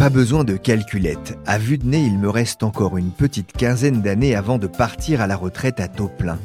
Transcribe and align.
Pas 0.00 0.08
besoin 0.08 0.44
de 0.44 0.56
calculette. 0.56 1.36
À 1.44 1.58
vue 1.58 1.76
de 1.76 1.84
nez, 1.84 2.00
il 2.02 2.18
me 2.18 2.30
reste 2.30 2.62
encore 2.62 2.96
une 2.96 3.10
petite 3.10 3.52
quinzaine 3.52 4.00
d'années 4.00 4.34
avant 4.34 4.56
de 4.56 4.66
partir 4.66 5.20
à 5.20 5.26
la 5.26 5.36
retraite 5.36 5.78
à 5.78 5.88
taux 5.88 6.08
plein. 6.08 6.38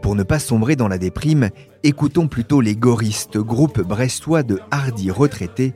Pour 0.00 0.14
ne 0.14 0.22
pas 0.22 0.38
sombrer 0.38 0.76
dans 0.76 0.86
la 0.86 0.96
déprime, 0.96 1.50
écoutons 1.82 2.28
plutôt 2.28 2.60
les 2.60 2.76
Goristes, 2.76 3.36
groupe 3.36 3.80
brestois 3.80 4.44
de 4.44 4.60
hardis 4.70 5.10
retraités 5.10 5.74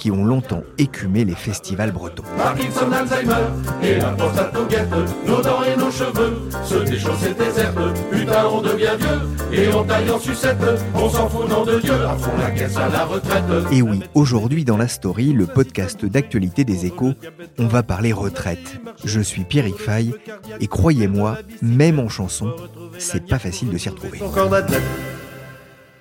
qui 0.00 0.10
ont 0.10 0.24
longtemps 0.24 0.62
écumé 0.78 1.26
les 1.26 1.34
festivals 1.34 1.92
bretons. 1.92 2.22
Parkinson, 2.38 2.90
Alzheimer 2.90 3.34
et 3.82 3.96
la 3.96 4.12
prostate 4.12 4.54
nous 4.54 4.64
guette, 4.64 4.88
nos 5.26 5.42
dents 5.42 5.62
et 5.62 5.76
nos 5.76 5.90
cheveux 5.90 6.48
se 6.64 6.76
déchaussent 6.76 7.26
et 7.26 7.34
désertent. 7.34 7.76
Putain, 8.10 8.46
on 8.46 8.62
devient 8.62 8.96
vieux 8.98 9.62
et 9.62 9.72
on 9.74 9.84
taille 9.84 10.10
en 10.10 10.18
sucette. 10.18 10.56
On 10.94 11.08
s'en 11.10 11.28
fout, 11.28 11.48
nom 11.50 11.66
de 11.66 11.78
Dieu, 11.80 11.92
à 11.92 12.16
fond 12.16 12.30
la 12.38 12.50
caisse 12.50 12.78
à 12.78 12.88
la 12.88 13.04
retraite. 13.04 13.44
Et 13.70 13.82
oui, 13.82 14.00
aujourd'hui 14.14 14.64
dans 14.64 14.78
la 14.78 14.88
story, 14.88 15.34
le 15.34 15.46
podcast 15.46 16.06
d'actualité 16.06 16.64
des 16.64 16.86
échos, 16.86 17.12
on 17.58 17.66
va 17.66 17.82
parler 17.82 18.14
retraite. 18.14 18.80
Je 19.04 19.20
suis 19.20 19.44
Pierrick 19.44 19.76
Fay 19.76 20.12
et 20.60 20.66
croyez-moi, 20.66 21.36
même 21.60 21.98
en 21.98 22.08
chanson, 22.08 22.54
c'est 22.98 23.26
pas 23.26 23.38
facile 23.38 23.68
de 23.68 23.76
s'y 23.76 23.90
retrouver. 23.90 24.18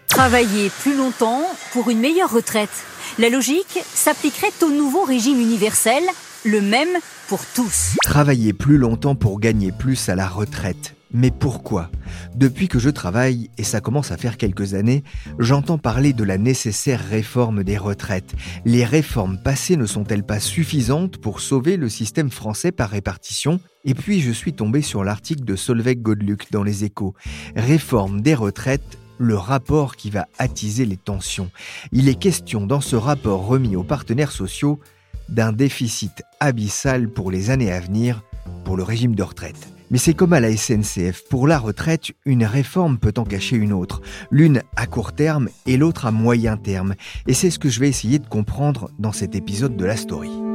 Travailler 0.08 0.70
plus 0.82 0.96
longtemps 0.96 1.44
pour 1.74 1.90
une 1.90 2.00
meilleure 2.00 2.32
retraite. 2.32 2.70
La 3.18 3.30
logique 3.30 3.80
s'appliquerait 3.94 4.54
au 4.62 4.70
nouveau 4.70 5.04
régime 5.04 5.42
universel, 5.42 6.04
le 6.46 6.62
même 6.62 6.88
pour 7.28 7.42
tous. 7.56 7.96
Travailler 8.04 8.54
plus 8.54 8.78
longtemps 8.78 9.16
pour 9.16 9.40
gagner 9.40 9.72
plus 9.72 10.10
à 10.10 10.16
la 10.16 10.28
retraite. 10.28 10.96
Mais 11.12 11.32
pourquoi? 11.32 11.90
Depuis 12.36 12.68
que 12.68 12.78
je 12.78 12.90
travaille, 12.90 13.50
et 13.58 13.64
ça 13.64 13.82
commence 13.82 14.12
à 14.12 14.18
faire 14.18 14.38
quelques 14.38 14.76
années, 14.76 15.04
j'entends 15.40 15.80
parler 15.80 16.14
de 16.14 16.24
la 16.24 16.38
nécessaire 16.38 17.04
réforme 17.04 17.64
des 17.64 17.78
retraites. 17.78 18.36
Les 18.64 18.86
réformes 18.86 19.42
passées 19.42 19.76
ne 19.76 19.88
sont-elles 19.88 20.26
pas 20.26 20.40
suffisantes 20.40 21.18
pour 21.18 21.40
sauver 21.40 21.78
le 21.78 21.90
système 21.90 22.30
français 22.30 22.72
par 22.72 22.92
répartition? 22.92 23.60
Et 23.86 23.96
puis 23.96 24.22
je 24.22 24.32
suis 24.32 24.54
tombé 24.54 24.84
sur 24.84 25.04
l'article 25.04 25.44
de 25.44 25.56
Solveig 25.56 25.96
Godluc 25.96 26.52
dans 26.52 26.64
Les 26.64 26.84
Échos. 26.84 27.16
Réforme 27.56 28.22
des 28.22 28.36
retraites, 28.36 29.00
le 29.20 29.36
rapport 29.36 29.96
qui 29.96 30.10
va 30.10 30.26
attiser 30.40 30.86
les 30.86 30.98
tensions. 30.98 31.52
Il 31.92 32.10
est 32.10 32.16
question 32.16 32.66
dans 32.66 32.82
ce 32.82 32.96
rapport 32.96 33.46
remis 33.46 33.76
aux 33.76 33.84
partenaires 33.84 34.32
sociaux 34.32 34.80
d'un 35.28 35.52
déficit 35.52 36.24
abyssal 36.40 37.10
pour 37.10 37.30
les 37.30 37.52
années 37.52 37.72
à 37.72 37.80
venir 37.80 38.24
pour 38.66 38.78
le 38.78 38.84
régime 38.84 39.14
de 39.14 39.22
retraite. 39.22 39.70
Mais 39.92 39.98
c'est 39.98 40.14
comme 40.14 40.34
à 40.34 40.40
la 40.40 40.56
SNCF, 40.56 41.24
pour 41.30 41.48
la 41.48 41.58
retraite, 41.58 42.12
une 42.26 42.46
réforme 42.46 42.98
peut 42.98 43.14
en 43.18 43.24
cacher 43.24 43.56
une 43.56 43.74
autre, 43.74 44.02
l'une 44.32 44.62
à 44.76 44.86
court 44.86 45.14
terme 45.14 45.50
et 45.66 45.78
l'autre 45.78 46.06
à 46.06 46.12
moyen 46.12 46.58
terme. 46.58 46.96
Et 47.28 47.34
c'est 47.34 47.50
ce 47.50 47.60
que 47.60 47.70
je 47.70 47.80
vais 47.80 47.90
essayer 47.90 48.20
de 48.20 48.28
comprendre 48.28 48.92
dans 49.00 49.12
cet 49.12 49.36
épisode 49.36 49.76
de 49.76 49.86
la 49.86 49.98
story. 49.98 50.49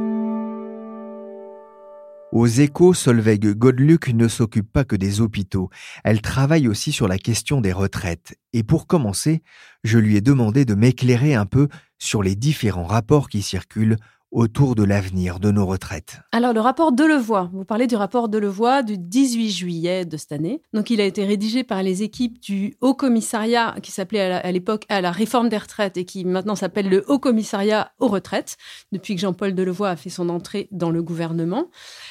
Aux 2.31 2.47
échos, 2.47 2.93
Solveig 2.93 3.53
Godluc 3.53 4.09
ne 4.09 4.27
s'occupe 4.27 4.71
pas 4.71 4.83
que 4.83 4.95
des 4.95 5.21
hôpitaux. 5.21 5.69
Elle 6.03 6.21
travaille 6.21 6.67
aussi 6.67 6.91
sur 6.91 7.07
la 7.07 7.17
question 7.17 7.61
des 7.61 7.71
retraites. 7.71 8.35
Et 8.51 8.63
pour 8.63 8.87
commencer, 8.87 9.41
je 9.83 9.99
lui 9.99 10.17
ai 10.17 10.21
demandé 10.21 10.65
de 10.65 10.75
m'éclairer 10.75 11.35
un 11.35 11.45
peu 11.45 11.67
sur 11.97 12.23
les 12.23 12.35
différents 12.35 12.85
rapports 12.85 13.29
qui 13.29 13.41
circulent 13.41 13.97
autour 14.31 14.75
de 14.75 14.83
l'avenir 14.83 15.39
de 15.39 15.51
nos 15.51 15.65
retraites. 15.65 16.19
Alors 16.31 16.53
le 16.53 16.59
rapport 16.59 16.91
Delevoye, 16.91 17.49
vous 17.53 17.63
parlez 17.63 17.87
du 17.87 17.95
rapport 17.95 18.27
Delevoye 18.27 18.83
du 18.83 18.97
18 18.97 19.49
juillet 19.49 20.05
de 20.05 20.17
cette 20.17 20.31
année. 20.31 20.61
Donc 20.73 20.89
il 20.89 20.99
a 20.99 21.05
été 21.05 21.23
rédigé 21.25 21.63
par 21.63 21.83
les 21.83 22.03
équipes 22.03 22.39
du 22.39 22.75
Haut 22.81 22.93
Commissariat 22.93 23.75
qui 23.81 23.91
s'appelait 23.91 24.19
à 24.19 24.51
l'époque 24.51 24.85
à 24.89 24.99
la 24.99 25.11
réforme 25.11 25.49
des 25.49 25.57
retraites 25.57 25.97
et 25.97 26.05
qui 26.05 26.25
maintenant 26.25 26.55
s'appelle 26.55 26.89
le 26.89 27.05
Haut 27.07 27.19
Commissariat 27.19 27.91
aux 27.99 28.07
retraites 28.07 28.57
depuis 28.91 29.15
que 29.15 29.21
Jean-Paul 29.21 29.55
Delevoye 29.55 29.89
a 29.89 29.95
fait 29.95 30.09
son 30.09 30.29
entrée 30.29 30.67
dans 30.71 30.89
le 30.89 31.01
gouvernement. 31.01 31.69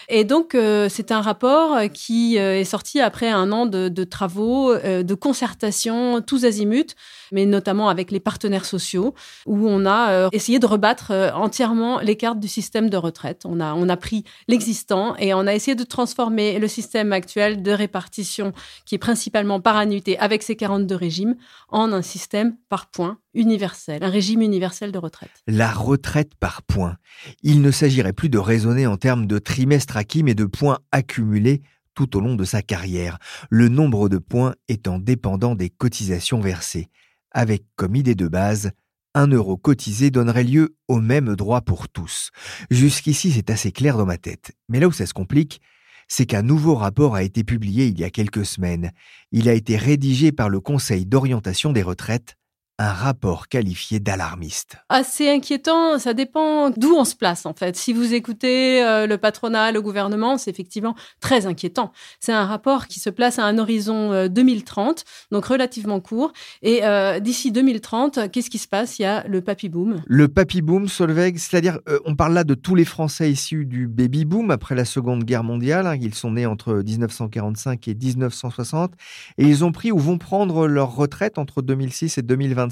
Et 0.08 0.24
donc 0.24 0.54
euh, 0.54 0.88
c'est 0.88 1.12
un 1.12 1.20
rapport 1.20 1.78
qui 1.92 2.38
euh, 2.38 2.58
est 2.58 2.64
sorti 2.64 3.00
après 3.00 3.28
un 3.28 3.52
an 3.52 3.66
de, 3.66 4.04
travaux, 4.04 4.72
euh, 4.72 5.02
de 5.02 5.14
concertation, 5.14 6.22
tous 6.22 6.44
azimuts, 6.44 6.94
mais 7.32 7.44
notamment 7.46 7.88
avec 7.88 8.10
les 8.10 8.20
partenaires 8.20 8.64
sociaux, 8.64 9.14
où 9.46 9.68
on 9.68 9.84
a 9.86 10.28
essayé 10.32 10.58
de 10.58 10.66
rebattre 10.66 11.12
entièrement 11.34 12.00
les 12.04 12.16
cartes 12.16 12.40
du 12.40 12.48
système 12.48 12.90
de 12.90 12.96
retraite. 12.96 13.42
On 13.44 13.60
a, 13.60 13.74
on 13.74 13.88
a 13.88 13.96
pris 13.96 14.24
l'existant 14.48 15.16
et 15.16 15.34
on 15.34 15.46
a 15.46 15.54
essayé 15.54 15.74
de 15.74 15.84
transformer 15.84 16.58
le 16.58 16.68
système 16.68 17.12
actuel 17.12 17.62
de 17.62 17.70
répartition, 17.70 18.52
qui 18.84 18.94
est 18.94 18.98
principalement 18.98 19.60
par 19.60 19.76
annuité 19.76 20.18
avec 20.18 20.42
ses 20.42 20.56
42 20.56 20.94
régimes, 20.94 21.36
en 21.68 21.92
un 21.92 22.02
système 22.02 22.56
par 22.68 22.86
points 22.86 23.18
universel, 23.34 24.04
un 24.04 24.10
régime 24.10 24.42
universel 24.42 24.92
de 24.92 24.98
retraite. 24.98 25.30
La 25.46 25.72
retraite 25.72 26.34
par 26.36 26.62
points. 26.62 26.96
Il 27.42 27.62
ne 27.62 27.70
s'agirait 27.70 28.12
plus 28.12 28.28
de 28.28 28.38
raisonner 28.38 28.86
en 28.86 28.96
termes 28.96 29.26
de 29.26 29.38
trimestre 29.38 29.96
acquis, 29.96 30.22
mais 30.22 30.34
de 30.34 30.44
points 30.44 30.78
accumulés 30.92 31.62
tout 31.94 32.16
au 32.16 32.20
long 32.20 32.34
de 32.34 32.44
sa 32.44 32.62
carrière, 32.62 33.18
le 33.50 33.68
nombre 33.68 34.08
de 34.08 34.18
points 34.18 34.54
étant 34.68 34.98
dépendant 34.98 35.54
des 35.54 35.70
cotisations 35.70 36.40
versées, 36.40 36.88
avec 37.30 37.64
comme 37.76 37.96
idée 37.96 38.14
de 38.14 38.28
base 38.28 38.72
un 39.14 39.28
euro 39.28 39.56
cotisé 39.56 40.10
donnerait 40.10 40.44
lieu 40.44 40.76
au 40.88 41.00
même 41.00 41.36
droit 41.36 41.60
pour 41.60 41.88
tous. 41.88 42.30
Jusqu'ici, 42.70 43.32
c'est 43.32 43.50
assez 43.50 43.72
clair 43.72 43.96
dans 43.96 44.06
ma 44.06 44.18
tête. 44.18 44.52
Mais 44.68 44.80
là 44.80 44.88
où 44.88 44.92
ça 44.92 45.06
se 45.06 45.14
complique, 45.14 45.60
c'est 46.08 46.26
qu'un 46.26 46.42
nouveau 46.42 46.74
rapport 46.74 47.14
a 47.14 47.22
été 47.22 47.44
publié 47.44 47.86
il 47.86 47.98
y 47.98 48.04
a 48.04 48.10
quelques 48.10 48.44
semaines. 48.44 48.90
Il 49.32 49.48
a 49.48 49.54
été 49.54 49.76
rédigé 49.76 50.32
par 50.32 50.48
le 50.48 50.60
Conseil 50.60 51.06
d'orientation 51.06 51.72
des 51.72 51.82
retraites 51.82 52.36
un 52.78 52.92
rapport 52.92 53.46
qualifié 53.46 54.00
d'alarmiste. 54.00 54.76
Assez 54.88 55.30
inquiétant, 55.30 55.98
ça 56.00 56.12
dépend 56.12 56.70
d'où 56.70 56.94
on 56.96 57.04
se 57.04 57.14
place 57.14 57.46
en 57.46 57.54
fait. 57.54 57.76
Si 57.76 57.92
vous 57.92 58.14
écoutez 58.14 58.82
euh, 58.82 59.06
le 59.06 59.16
patronat, 59.16 59.70
le 59.70 59.80
gouvernement, 59.80 60.38
c'est 60.38 60.50
effectivement 60.50 60.96
très 61.20 61.46
inquiétant. 61.46 61.92
C'est 62.18 62.32
un 62.32 62.44
rapport 62.44 62.88
qui 62.88 62.98
se 62.98 63.10
place 63.10 63.38
à 63.38 63.44
un 63.44 63.58
horizon 63.58 64.26
2030, 64.26 64.98
euh, 64.98 65.34
donc 65.36 65.44
relativement 65.44 66.00
court. 66.00 66.32
Et 66.62 66.84
euh, 66.84 67.20
d'ici 67.20 67.52
2030, 67.52 68.30
qu'est-ce 68.32 68.50
qui 68.50 68.58
se 68.58 68.66
passe? 68.66 68.98
Il 68.98 69.02
y 69.02 69.04
a 69.04 69.24
le 69.28 69.40
papy 69.40 69.68
boom. 69.68 70.02
Le 70.06 70.26
papy 70.26 70.60
boom, 70.60 70.88
Solveig, 70.88 71.38
c'est-à-dire, 71.38 71.78
on 72.04 72.16
parle 72.16 72.34
là 72.34 72.42
de 72.42 72.54
tous 72.54 72.74
les 72.74 72.84
Français 72.84 73.30
issus 73.30 73.66
du 73.66 73.86
baby 73.86 74.24
boom 74.24 74.50
après 74.50 74.74
la 74.74 74.84
Seconde 74.84 75.22
Guerre 75.22 75.44
mondiale. 75.44 75.86
Hein. 75.86 75.96
ils 76.00 76.14
sont 76.14 76.32
nés 76.32 76.46
entre 76.46 76.74
1945 76.74 77.86
et 77.86 77.94
1960 77.94 78.92
et 79.38 79.46
ils 79.46 79.64
ont 79.64 79.70
pris 79.70 79.92
ou 79.92 79.98
vont 79.98 80.18
prendre 80.18 80.66
leur 80.66 80.96
retraite 80.96 81.38
entre 81.38 81.62
2006 81.62 82.18
et 82.18 82.22
2020 82.22 82.63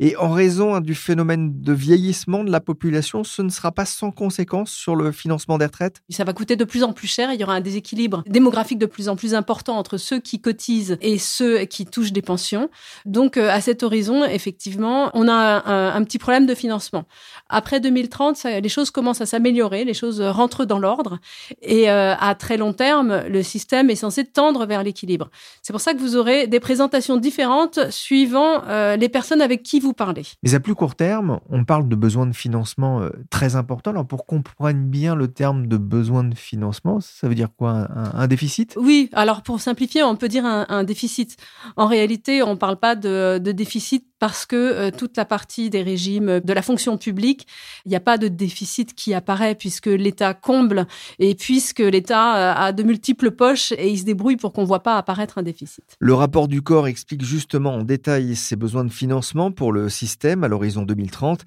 et 0.00 0.16
en 0.16 0.30
raison 0.30 0.74
hein, 0.74 0.80
du 0.80 0.94
phénomène 0.94 1.60
de 1.60 1.72
vieillissement 1.72 2.44
de 2.44 2.50
la 2.50 2.60
population, 2.60 3.24
ce 3.24 3.42
ne 3.42 3.50
sera 3.50 3.72
pas 3.72 3.84
sans 3.84 4.10
conséquence 4.10 4.70
sur 4.70 4.96
le 4.96 5.12
financement 5.12 5.58
des 5.58 5.66
retraites 5.66 6.02
Ça 6.10 6.24
va 6.24 6.32
coûter 6.32 6.56
de 6.56 6.64
plus 6.64 6.82
en 6.82 6.92
plus 6.92 7.08
cher. 7.08 7.32
Il 7.32 7.40
y 7.40 7.44
aura 7.44 7.54
un 7.54 7.60
déséquilibre 7.60 8.22
démographique 8.26 8.78
de 8.78 8.86
plus 8.86 9.08
en 9.08 9.16
plus 9.16 9.34
important 9.34 9.76
entre 9.76 9.96
ceux 9.96 10.20
qui 10.20 10.40
cotisent 10.40 10.98
et 11.00 11.18
ceux 11.18 11.64
qui 11.64 11.86
touchent 11.86 12.12
des 12.12 12.22
pensions. 12.22 12.70
Donc, 13.06 13.36
euh, 13.36 13.50
à 13.50 13.60
cet 13.60 13.82
horizon, 13.82 14.24
effectivement, 14.24 15.10
on 15.14 15.28
a 15.28 15.94
un, 15.94 16.04
petit 16.04 16.18
problème 16.18 16.46
de 16.46 16.54
financement. 16.54 17.04
Après 17.48 17.80
2030, 17.80 18.44
les 18.44 18.68
choses 18.68 18.90
commencent 18.90 19.20
à 19.20 19.26
s'améliorer, 19.26 19.84
les 19.84 19.94
choses 19.94 20.20
rentrent 20.20 20.64
dans 20.64 20.78
l'ordre. 20.78 21.18
Et 21.62 21.90
euh, 21.90 22.14
à 22.18 22.34
très 22.34 22.56
long 22.56 22.72
terme, 22.72 23.24
le 23.28 23.42
système 23.42 23.90
est 23.90 23.96
censé 23.96 24.24
tendre 24.24 24.66
vers 24.66 24.82
l'équilibre. 24.82 25.30
C'est 25.62 25.72
pour 25.72 25.80
ça 25.80 25.94
que 25.94 25.98
vous 25.98 26.16
aurez 26.16 26.46
des 26.46 26.60
présentations 26.60 27.16
différentes 27.16 27.90
suivant 27.90 28.62
euh, 28.66 28.96
les 28.96 29.07
les 29.08 29.10
personnes 29.10 29.40
avec 29.40 29.62
qui 29.62 29.80
vous 29.80 29.94
parlez. 29.94 30.22
Mais 30.42 30.54
à 30.54 30.60
plus 30.60 30.74
court 30.74 30.94
terme, 30.94 31.40
on 31.48 31.64
parle 31.64 31.88
de 31.88 31.96
besoins 31.96 32.26
de 32.26 32.34
financement 32.34 33.00
euh, 33.00 33.08
très 33.30 33.56
importants. 33.56 33.92
Alors 33.92 34.06
pour 34.06 34.26
qu'on 34.26 34.42
comprenne 34.42 34.90
bien 34.90 35.14
le 35.14 35.28
terme 35.28 35.66
de 35.66 35.78
besoin 35.78 36.24
de 36.24 36.34
financement, 36.34 37.00
ça 37.00 37.26
veut 37.26 37.34
dire 37.34 37.48
quoi? 37.56 37.88
Un, 38.14 38.26
déficit? 38.26 38.74
Oui, 38.76 39.08
alors 39.14 39.42
pour 39.42 39.60
simplifier, 39.60 40.02
on 40.02 40.14
peut 40.14 40.28
dire 40.28 40.44
un, 40.44 40.84
déficit. 40.84 41.38
En 41.76 41.86
réalité, 41.86 42.42
on 42.42 42.50
ne 42.50 42.56
parle 42.56 42.76
pas 42.76 42.96
de, 42.96 43.38
déficit 43.38 44.04
parce 44.18 44.46
que 44.46 44.56
euh, 44.56 44.90
toute 44.90 45.16
la 45.16 45.24
partie 45.24 45.70
des 45.70 45.82
régimes 45.82 46.40
de 46.40 46.52
la 46.52 46.62
fonction 46.62 46.98
publique, 46.98 47.46
il 47.84 47.90
n'y 47.90 47.96
a 47.96 48.00
pas 48.00 48.18
de 48.18 48.28
déficit 48.28 48.94
qui 48.94 49.14
apparaît 49.14 49.54
puisque 49.54 49.86
l'État 49.86 50.34
comble 50.34 50.86
et 51.18 51.34
puisque 51.34 51.80
l'État 51.80 52.36
euh, 52.36 52.66
a 52.66 52.72
de 52.72 52.82
multiples 52.82 53.30
poches 53.30 53.72
et 53.72 53.88
il 53.88 53.98
se 53.98 54.04
débrouille 54.04 54.36
pour 54.36 54.52
qu'on 54.52 54.62
ne 54.62 54.66
voit 54.66 54.82
pas 54.82 54.96
apparaître 54.96 55.38
un 55.38 55.42
déficit. 55.42 55.84
Le 56.00 56.14
rapport 56.14 56.48
du 56.48 56.62
corps 56.62 56.88
explique 56.88 57.24
justement 57.24 57.74
en 57.74 57.84
détail 57.84 58.36
ses 58.36 58.56
besoins 58.56 58.84
de 58.84 58.92
financement 58.92 59.50
pour 59.50 59.72
le 59.72 59.88
système 59.88 60.44
à 60.44 60.48
l'horizon 60.48 60.82
2030. 60.82 61.44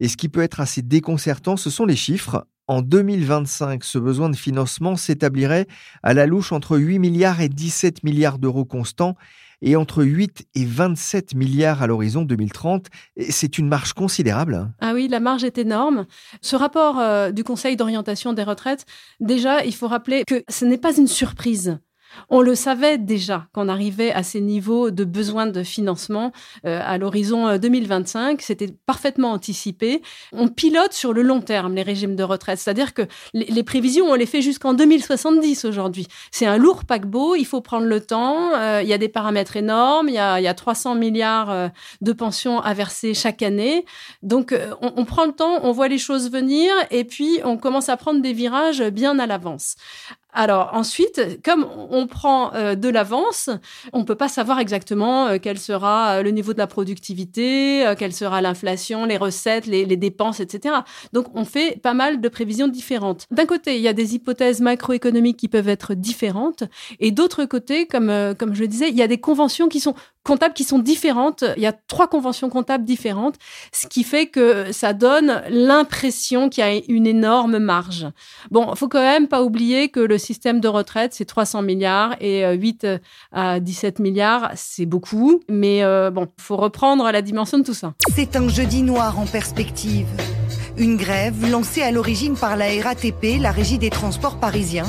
Et 0.00 0.08
ce 0.08 0.16
qui 0.16 0.28
peut 0.28 0.42
être 0.42 0.60
assez 0.60 0.82
déconcertant, 0.82 1.56
ce 1.56 1.70
sont 1.70 1.86
les 1.86 1.96
chiffres. 1.96 2.46
En 2.68 2.82
2025, 2.82 3.84
ce 3.84 3.98
besoin 3.98 4.28
de 4.28 4.36
financement 4.36 4.96
s'établirait 4.96 5.66
à 6.02 6.14
la 6.14 6.26
louche 6.26 6.52
entre 6.52 6.76
8 6.76 6.98
milliards 6.98 7.40
et 7.40 7.48
17 7.48 8.02
milliards 8.02 8.38
d'euros 8.38 8.64
constants 8.64 9.14
et 9.62 9.76
entre 9.76 10.04
8 10.04 10.46
et 10.54 10.64
27 10.64 11.34
milliards 11.34 11.82
à 11.82 11.86
l'horizon 11.86 12.22
2030. 12.22 12.86
C'est 13.30 13.58
une 13.58 13.68
marge 13.68 13.92
considérable. 13.92 14.70
Ah 14.80 14.92
oui, 14.94 15.08
la 15.08 15.20
marge 15.20 15.44
est 15.44 15.58
énorme. 15.58 16.06
Ce 16.40 16.56
rapport 16.56 16.98
euh, 16.98 17.30
du 17.30 17.44
Conseil 17.44 17.76
d'orientation 17.76 18.32
des 18.32 18.42
retraites, 18.42 18.86
déjà, 19.20 19.64
il 19.64 19.74
faut 19.74 19.88
rappeler 19.88 20.24
que 20.26 20.42
ce 20.48 20.64
n'est 20.64 20.78
pas 20.78 20.96
une 20.96 21.08
surprise. 21.08 21.78
On 22.28 22.40
le 22.40 22.54
savait 22.54 22.98
déjà 22.98 23.46
qu'on 23.52 23.68
arrivait 23.68 24.12
à 24.12 24.22
ces 24.22 24.40
niveaux 24.40 24.90
de 24.90 25.04
besoin 25.04 25.46
de 25.46 25.62
financement 25.62 26.32
euh, 26.64 26.80
à 26.84 26.98
l'horizon 26.98 27.56
2025. 27.56 28.32
Euh, 28.32 28.36
C'était 28.40 28.74
parfaitement 28.86 29.32
anticipé. 29.32 30.02
On 30.32 30.48
pilote 30.48 30.92
sur 30.92 31.12
le 31.12 31.22
long 31.22 31.40
terme 31.40 31.74
les 31.74 31.82
régimes 31.82 32.16
de 32.16 32.22
retraite, 32.22 32.58
c'est-à-dire 32.58 32.94
que 32.94 33.02
les, 33.32 33.62
prévisions, 33.62 34.06
on 34.06 34.14
les 34.14 34.26
fait 34.26 34.42
jusqu'en 34.42 34.74
2070 34.74 35.64
aujourd'hui. 35.64 36.06
C'est 36.30 36.46
un 36.46 36.56
lourd 36.56 36.84
paquebot, 36.84 37.36
il 37.36 37.44
faut 37.44 37.60
prendre 37.60 37.86
le 37.86 38.00
temps. 38.00 38.54
Euh, 38.54 38.80
il 38.82 38.88
y 38.88 38.92
a 38.92 38.98
des 38.98 39.08
paramètres 39.08 39.56
énormes, 39.56 40.08
il 40.08 40.14
y 40.14 40.18
a, 40.18 40.54
300 40.56 40.94
milliards 40.94 41.70
de 42.00 42.12
pensions 42.12 42.60
à 42.60 42.72
verser 42.72 43.12
chaque 43.12 43.42
année. 43.42 43.84
Donc, 44.22 44.54
on, 44.80 44.92
on 44.96 45.04
prend 45.04 45.26
le 45.26 45.32
temps, 45.32 45.60
on 45.62 45.72
voit 45.72 45.88
les 45.88 45.98
choses 45.98 46.30
venir 46.30 46.72
et 46.90 47.04
puis 47.04 47.40
on 47.44 47.58
commence 47.58 47.88
à 47.88 47.96
prendre 47.96 48.22
des 48.22 48.32
virages 48.32 48.82
bien 48.82 49.18
à 49.18 49.26
l'avance. 49.26 49.76
Alors 50.38 50.68
ensuite, 50.74 51.40
comme 51.42 51.66
on 51.90 52.06
prend 52.06 52.52
euh, 52.52 52.74
de 52.74 52.90
l'avance, 52.90 53.48
on 53.94 54.00
ne 54.00 54.04
peut 54.04 54.16
pas 54.16 54.28
savoir 54.28 54.58
exactement 54.58 55.28
euh, 55.28 55.38
quel 55.40 55.58
sera 55.58 56.16
euh, 56.18 56.22
le 56.22 56.30
niveau 56.30 56.52
de 56.52 56.58
la 56.58 56.66
productivité, 56.66 57.90
quelle 57.98 58.12
sera 58.12 58.42
l'inflation, 58.42 59.06
les 59.06 59.16
recettes, 59.16 59.64
les, 59.64 59.86
dépenses, 59.96 60.40
etc. 60.40 60.74
Donc 61.14 61.28
on 61.34 61.46
fait 61.46 61.80
pas 61.80 61.94
mal 61.94 62.20
de 62.20 62.28
prévisions 62.28 62.68
différentes. 62.68 63.24
D'un 63.30 63.46
côté, 63.46 63.76
il 63.76 63.80
y 63.80 63.88
a 63.88 63.94
des 63.94 64.14
hypothèses 64.14 64.60
macroéconomiques 64.60 65.38
qui 65.38 65.48
peuvent 65.48 65.70
être 65.70 65.94
différentes, 65.94 66.64
et 67.00 67.12
d'autre 67.12 67.46
côté, 67.46 67.86
comme, 67.86 68.12
comme 68.38 68.54
je 68.54 68.60
le 68.60 68.68
disais, 68.68 68.90
il 68.90 68.96
y 68.96 69.02
a 69.02 69.08
des 69.08 69.18
conventions 69.18 69.68
qui 69.68 69.80
sont 69.80 69.94
comptables 70.26 70.54
qui 70.54 70.64
sont 70.64 70.78
différentes. 70.78 71.44
Il 71.56 71.62
y 71.62 71.66
a 71.66 71.72
trois 71.72 72.08
conventions 72.08 72.50
comptables 72.50 72.84
différentes, 72.84 73.36
ce 73.72 73.86
qui 73.86 74.04
fait 74.04 74.26
que 74.26 74.72
ça 74.72 74.92
donne 74.92 75.42
l'impression 75.48 76.48
qu'il 76.48 76.64
y 76.64 76.66
a 76.66 76.80
une 76.88 77.06
énorme 77.06 77.58
marge. 77.58 78.06
Bon, 78.50 78.74
faut 78.74 78.88
quand 78.88 79.00
même 79.00 79.28
pas 79.28 79.42
oublier 79.42 79.88
que 79.88 80.00
le 80.00 80.18
système 80.18 80.60
de 80.60 80.68
retraite, 80.68 81.14
c'est 81.14 81.24
300 81.24 81.62
milliards 81.62 82.16
et 82.20 82.44
8 82.54 82.84
euh, 82.84 82.98
à 83.32 83.60
17 83.60 84.00
milliards, 84.00 84.50
c'est 84.54 84.86
beaucoup. 84.86 85.40
Mais 85.48 85.84
euh, 85.84 86.10
bon, 86.10 86.26
faut 86.38 86.56
reprendre 86.56 87.10
la 87.10 87.22
dimension 87.22 87.58
de 87.58 87.64
tout 87.64 87.74
ça. 87.74 87.94
C'est 88.14 88.36
un 88.36 88.48
jeudi 88.48 88.82
noir 88.82 89.18
en 89.18 89.26
perspective. 89.26 90.08
Une 90.76 90.96
grève 90.96 91.50
lancée 91.50 91.82
à 91.82 91.90
l'origine 91.90 92.36
par 92.36 92.56
la 92.56 92.66
RATP, 92.66 93.40
la 93.40 93.50
Régie 93.50 93.78
des 93.78 93.88
Transports 93.88 94.38
parisiens, 94.38 94.86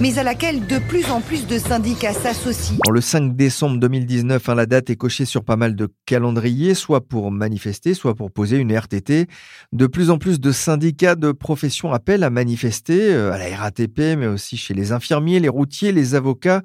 mais 0.00 0.18
à 0.18 0.22
laquelle 0.22 0.66
de 0.66 0.78
plus 0.78 1.10
en 1.10 1.20
plus 1.20 1.46
de 1.46 1.58
syndicats 1.58 2.14
s'associent. 2.14 2.78
Le 2.90 3.00
5 3.00 3.36
décembre 3.36 3.78
2019, 3.78 4.48
hein, 4.48 4.54
la 4.54 4.64
date 4.64 4.88
est 4.88 4.96
cochée 4.96 5.26
sur 5.26 5.44
pas 5.44 5.56
mal 5.56 5.76
de 5.76 5.88
calendriers, 6.06 6.74
soit 6.74 7.02
pour 7.02 7.30
manifester, 7.30 7.92
soit 7.92 8.14
pour 8.14 8.30
poser 8.30 8.56
une 8.56 8.76
RTT. 8.76 9.26
De 9.72 9.86
plus 9.86 10.10
en 10.10 10.16
plus 10.16 10.40
de 10.40 10.52
syndicats 10.52 11.16
de 11.16 11.32
profession 11.32 11.92
appellent 11.92 12.24
à 12.24 12.30
manifester, 12.30 13.12
euh, 13.12 13.32
à 13.32 13.38
la 13.38 13.54
RATP, 13.56 14.16
mais 14.16 14.26
aussi 14.26 14.56
chez 14.56 14.72
les 14.72 14.92
infirmiers, 14.92 15.38
les 15.38 15.48
routiers, 15.48 15.92
les 15.92 16.14
avocats, 16.14 16.62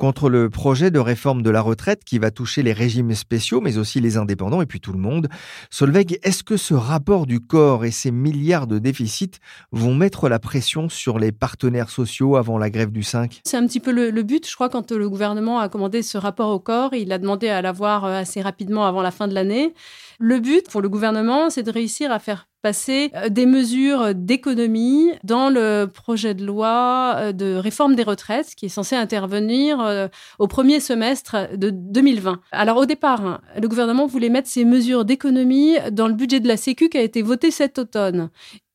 contre 0.00 0.30
le 0.30 0.48
projet 0.48 0.90
de 0.90 0.98
réforme 0.98 1.42
de 1.42 1.50
la 1.50 1.60
retraite 1.60 2.04
qui 2.04 2.18
va 2.18 2.30
toucher 2.30 2.62
les 2.62 2.72
régimes 2.72 3.14
spéciaux, 3.14 3.60
mais 3.60 3.76
aussi 3.76 4.00
les 4.00 4.16
indépendants 4.16 4.62
et 4.62 4.66
puis 4.66 4.80
tout 4.80 4.94
le 4.94 4.98
monde. 4.98 5.28
Solveig, 5.68 6.18
est-ce 6.22 6.42
que 6.42 6.56
ce 6.56 6.72
rapport 6.72 7.26
du 7.26 7.38
corps 7.38 7.84
et 7.84 7.90
ces 7.90 8.10
milliards 8.10 8.66
de 8.66 8.78
déficits 8.78 9.38
vont 9.72 9.94
mettre 9.94 10.30
la 10.30 10.38
pression 10.38 10.88
sur 10.88 11.18
les 11.18 11.32
partenaires 11.32 11.90
sociaux 11.90 12.36
avant 12.36 12.56
la 12.56 12.70
grève 12.70 12.92
du 12.92 13.02
5 13.02 13.42
C'est 13.44 13.58
un 13.58 13.66
petit 13.66 13.78
peu 13.78 13.92
le, 13.92 14.22
but. 14.22 14.48
Je 14.48 14.54
crois 14.54 14.70
quand 14.70 14.90
le 14.90 15.06
gouvernement 15.10 15.58
a 15.58 15.68
commandé 15.68 16.00
ce 16.00 16.16
rapport 16.16 16.48
au 16.48 16.60
corps, 16.60 16.94
il 16.94 17.12
a 17.12 17.18
demandé 17.18 17.48
à 17.48 17.60
l'avoir 17.60 18.06
euh, 18.06 18.20
assez 18.20 18.40
rapidement 18.40 18.86
avant 18.86 19.02
la 19.02 19.10
fin 19.10 19.28
de 19.28 19.34
l'année. 19.34 19.74
Le 20.22 20.38
but 20.38 20.68
pour 20.68 20.82
le 20.82 20.90
gouvernement, 20.90 21.48
c'est 21.48 21.62
de 21.62 21.70
réussir 21.70 22.12
à 22.12 22.18
faire 22.18 22.46
passer 22.60 23.10
euh, 23.14 23.30
des 23.30 23.46
mesures 23.46 24.14
d'économie 24.14 25.12
dans 25.24 25.48
le 25.48 25.86
projet 25.86 26.34
de 26.34 26.44
loi 26.44 27.14
euh, 27.16 27.32
de 27.32 27.54
réforme 27.54 27.94
des 27.94 28.02
retraites 28.02 28.54
qui 28.54 28.66
est 28.66 28.68
censé 28.68 28.94
intervenir 28.94 29.80
euh, 29.80 30.08
au 30.38 30.46
premier 30.46 30.78
semestre 30.78 31.56
de 31.56 31.70
2020. 31.70 32.38
Alors 32.52 32.76
au 32.76 32.84
départ, 32.84 33.24
hein, 33.24 33.40
le 33.58 33.66
gouvernement 33.66 34.06
voulait 34.06 34.28
mettre 34.28 34.48
ces 34.48 34.66
mesures 34.66 35.06
d'économie 35.06 35.76
dans 35.90 36.06
le 36.06 36.12
budget 36.12 36.38
de 36.38 36.48
la 36.48 36.58
Sécu 36.58 36.90
qui 36.90 36.98
a 36.98 37.02
été 37.02 37.22
voté 37.22 37.50
cet 37.50 37.78
automne. 37.78 38.28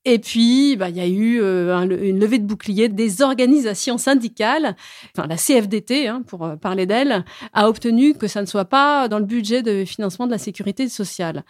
Et 0.06 0.20
puis, 0.20 0.76
bah, 0.78 0.90
il 0.90 0.98
y 0.98 1.00
a 1.00 1.08
eu 1.08 1.40
une 1.40 2.20
levée 2.20 2.38
de 2.38 2.46
bouclier 2.46 2.90
des 2.90 3.24
organisations 3.24 3.98
syndicales. 3.98 4.76
Enfin, 5.16 5.28
la 5.28 5.36
CFDT, 5.36 6.08
hein, 6.08 6.22
pour 6.28 6.58
parler 6.62 6.86
d'elle, 6.86 7.26
a 7.54 7.68
obtenu 7.68 8.14
que 8.14 8.28
ça 8.28 8.42
ne 8.42 8.46
soit 8.46 8.66
pas 8.66 9.08
dans 9.08 9.18
le 9.18 9.26
budget 9.26 9.64
de 9.64 9.84
financement 9.84 10.28
de 10.28 10.32
la 10.32 10.38
sécurité 10.38 10.88
sociale. 10.90 11.44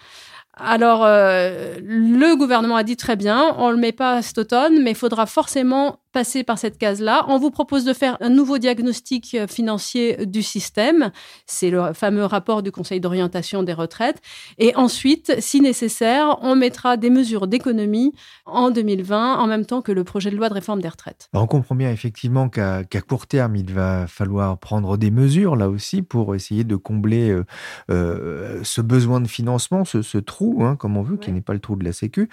Alors, 0.58 1.04
euh, 1.04 1.76
le 1.84 2.36
gouvernement 2.38 2.78
a 2.78 2.84
dit 2.84 2.96
très 2.96 3.18
bien, 3.18 3.54
on 3.58 3.72
le 3.72 3.78
met 3.78 3.92
pas 3.92 4.22
cet 4.22 4.38
automne, 4.38 4.82
mais 4.82 4.92
il 4.92 4.96
faudra 4.96 5.26
forcément 5.26 6.00
passer 6.16 6.46
par 6.46 6.58
cette 6.58 6.78
case-là. 6.78 7.26
On 7.28 7.38
vous 7.38 7.52
propose 7.52 7.84
de 7.84 7.92
faire 7.92 8.16
un 8.22 8.30
nouveau 8.30 8.58
diagnostic 8.58 9.36
euh, 9.36 9.48
financier 9.48 10.26
du 10.26 10.44
système. 10.44 11.12
C'est 11.46 11.70
le 11.70 11.92
fameux 11.92 12.24
rapport 12.24 12.64
du 12.64 12.72
Conseil 12.72 13.02
d'orientation 13.02 13.64
des 13.64 13.74
retraites. 13.74 14.22
Et 14.58 14.74
ensuite, 14.78 15.36
si 15.40 15.60
nécessaire, 15.60 16.38
on 16.42 16.56
mettra 16.56 16.96
des 16.96 17.10
mesures 17.10 17.48
d'économie 17.48 18.14
en 18.46 18.72
2020, 18.72 19.40
en 19.40 19.48
même 19.48 19.66
temps 19.66 19.82
que 19.82 19.92
le 19.92 20.06
projet 20.06 20.32
de 20.32 20.38
loi 20.38 20.48
de 20.48 20.54
réforme 20.54 20.82
des 20.82 20.88
retraites. 20.88 21.28
On 21.34 21.48
comprend 21.48 21.76
bien 21.76 21.92
effectivement 21.92 22.48
qu'à 22.48 22.86
court 23.06 23.28
terme, 23.28 23.58
il 23.58 23.74
va 23.74 24.08
falloir 24.08 24.58
prendre 24.58 24.96
des 24.96 25.12
mesures 25.12 25.58
là 25.58 25.68
aussi 25.68 26.02
pour 26.02 26.34
essayer 26.34 26.64
de 26.64 26.78
combler 26.78 27.30
euh, 27.30 27.44
euh, 27.92 28.62
ce 28.64 28.80
besoin 28.80 29.20
de 29.20 29.28
financement, 29.28 29.84
ce, 29.84 30.18
trou, 30.20 30.64
hein, 30.64 30.78
comme 30.78 30.96
on 30.96 31.04
veut, 31.04 31.18
qui 31.18 31.34
n'est 31.34 31.42
pas 31.42 31.54
le 31.54 31.60
trou 31.60 31.76
de 31.76 31.84
la 31.84 31.92
Sécu. 31.92 32.30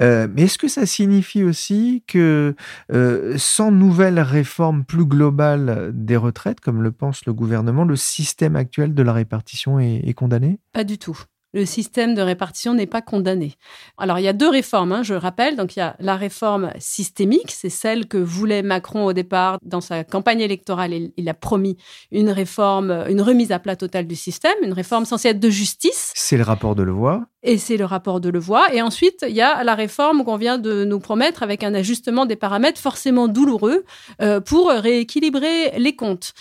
mais 0.00 0.42
est-ce 0.42 0.58
que 0.58 0.66
ça 0.66 0.84
signifie 0.84 1.44
aussi 1.44 2.02
que 2.08 2.56
sans 3.36 3.70
nouvelle 3.70 4.20
réforme 4.20 4.84
plus 4.84 5.04
globale 5.04 5.90
des 5.94 6.16
retraites, 6.16 6.60
comme 6.60 6.82
le 6.82 6.92
pense 6.92 7.24
le 7.26 7.32
gouvernement, 7.32 7.84
le 7.84 7.96
système 7.96 8.56
actuel 8.56 8.94
de 8.94 9.02
la 9.02 9.12
répartition 9.12 9.78
est 9.78 10.14
condamné? 10.14 10.60
Pas 10.72 10.84
du 10.84 10.98
tout 10.98 11.24
le 11.52 11.66
système 11.66 12.14
de 12.14 12.22
répartition 12.22 12.74
n'est 12.74 12.86
pas 12.86 13.02
condamné. 13.02 13.54
Alors, 13.98 14.18
il 14.18 14.22
y 14.22 14.28
a 14.28 14.32
deux 14.32 14.48
réformes, 14.48 14.92
hein, 14.92 15.02
je 15.02 15.14
rappelle. 15.14 15.56
Donc, 15.56 15.76
il 15.76 15.80
y 15.80 15.82
a 15.82 15.96
la 15.98 16.16
réforme 16.16 16.72
systémique, 16.78 17.50
c'est 17.50 17.70
celle 17.70 18.06
que 18.06 18.18
voulait 18.18 18.62
Macron 18.62 19.04
au 19.04 19.12
départ 19.12 19.58
dans 19.62 19.80
sa 19.80 20.04
campagne 20.04 20.40
électorale. 20.40 21.10
Il, 21.16 21.28
a 21.28 21.34
promis 21.34 21.76
une 22.12 22.30
réforme, 22.30 23.04
une 23.08 23.20
remise 23.20 23.52
à 23.52 23.58
plat 23.58 23.76
totale 23.76 24.06
du 24.06 24.16
système, 24.16 24.56
une 24.62 24.72
réforme 24.72 25.04
censée 25.04 25.28
être 25.28 25.40
de 25.40 25.50
justice. 25.50 26.12
C'est 26.14 26.36
le 26.36 26.44
rapport 26.44 26.74
de 26.74 26.82
Levoix. 26.82 27.26
Et 27.42 27.56
c'est 27.56 27.76
le 27.76 27.86
rapport 27.86 28.20
de 28.20 28.28
Levoix. 28.28 28.72
Et 28.74 28.82
ensuite, 28.82 29.24
il 29.26 29.34
y 29.34 29.40
a 29.40 29.64
la 29.64 29.74
réforme 29.74 30.24
qu'on 30.24 30.36
vient 30.36 30.58
de 30.58 30.84
nous 30.84 31.00
promettre 31.00 31.42
avec 31.42 31.64
un 31.64 31.72
ajustement 31.72 32.26
des 32.26 32.36
paramètres 32.36 32.80
forcément 32.80 33.28
douloureux 33.28 33.84
euh, 34.20 34.40
pour 34.40 34.68
rééquilibrer 34.68 35.78
les 35.78 35.96
comptes. 35.96 36.32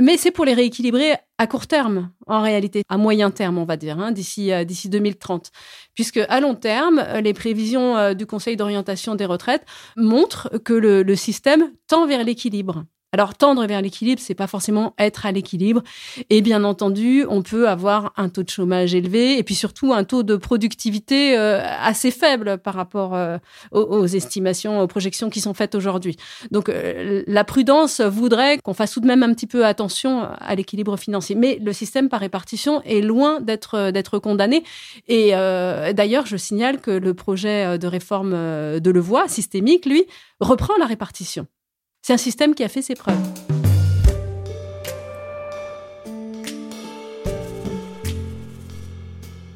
Mais 0.00 0.16
c'est 0.16 0.32
pour 0.32 0.44
les 0.44 0.54
rééquilibrer 0.54 1.14
à 1.38 1.46
court 1.46 1.68
terme, 1.68 2.10
en 2.26 2.42
réalité, 2.42 2.82
à 2.88 2.96
moyen 2.96 3.30
terme, 3.30 3.58
on 3.58 3.64
va 3.64 3.76
dire, 3.76 4.00
hein, 4.00 4.10
d'ici 4.10 4.52
euh, 4.52 4.64
d'ici 4.64 4.88
2030, 4.88 5.52
puisque 5.94 6.20
à 6.28 6.40
long 6.40 6.56
terme, 6.56 7.04
les 7.22 7.32
prévisions 7.32 7.96
euh, 7.96 8.14
du 8.14 8.26
Conseil 8.26 8.56
d'orientation 8.56 9.14
des 9.14 9.26
retraites 9.26 9.64
montrent 9.96 10.50
que 10.64 10.72
le 10.72 11.16
système 11.16 11.70
tend 11.86 12.06
vers 12.06 12.24
l'équilibre. 12.24 12.84
Alors 13.12 13.34
tendre 13.34 13.64
vers 13.66 13.80
l'équilibre, 13.80 14.20
c'est 14.22 14.34
pas 14.34 14.46
forcément 14.46 14.94
être 14.98 15.24
à 15.24 15.32
l'équilibre. 15.32 15.82
Et 16.28 16.42
bien 16.42 16.62
entendu, 16.62 17.24
on 17.30 17.40
peut 17.40 17.66
avoir 17.66 18.12
un 18.18 18.28
taux 18.28 18.42
de 18.42 18.50
chômage 18.50 18.94
élevé 18.94 19.38
et 19.38 19.42
puis 19.42 19.54
surtout 19.54 19.94
un 19.94 20.04
taux 20.04 20.22
de 20.22 20.36
productivité 20.36 21.38
euh, 21.38 21.62
assez 21.80 22.10
faible 22.10 22.58
par 22.58 22.74
rapport 22.74 23.14
euh, 23.14 23.38
aux, 23.72 24.06
estimations, 24.06 24.82
aux 24.82 24.86
projections 24.86 25.30
qui 25.30 25.40
sont 25.40 25.54
faites 25.54 25.74
aujourd'hui. 25.74 26.16
Donc 26.50 26.68
euh, 26.68 27.22
la 27.26 27.44
prudence 27.44 28.02
voudrait 28.02 28.58
qu'on 28.58 28.74
fasse 28.74 28.92
tout 28.92 29.00
de 29.00 29.06
même 29.06 29.22
un 29.22 29.32
petit 29.32 29.46
peu 29.46 29.64
attention 29.64 30.28
à 30.38 30.54
l'équilibre 30.54 30.98
financier. 30.98 31.34
Mais 31.34 31.58
le 31.62 31.72
système 31.72 32.10
par 32.10 32.20
répartition 32.20 32.82
est 32.82 33.00
loin 33.00 33.40
d'être 33.40 33.90
d'être 33.90 34.18
condamné. 34.18 34.64
Et 35.06 35.30
d'ailleurs, 35.30 36.26
je 36.26 36.36
signale 36.36 36.80
que 36.80 36.90
le 36.90 37.14
projet 37.14 37.78
de 37.78 37.86
réforme 37.86 38.32
de 38.32 38.90
Levoix 38.90 39.28
systémique, 39.28 39.86
lui, 39.86 40.04
reprend 40.40 40.76
la 40.78 40.86
répartition. 40.86 41.46
C'est 42.02 42.12
un 42.12 42.18
système 42.18 42.54
qui 42.54 42.64
a 42.64 42.68
fait 42.68 42.82
ses 42.82 42.94
preuves. 42.94 43.47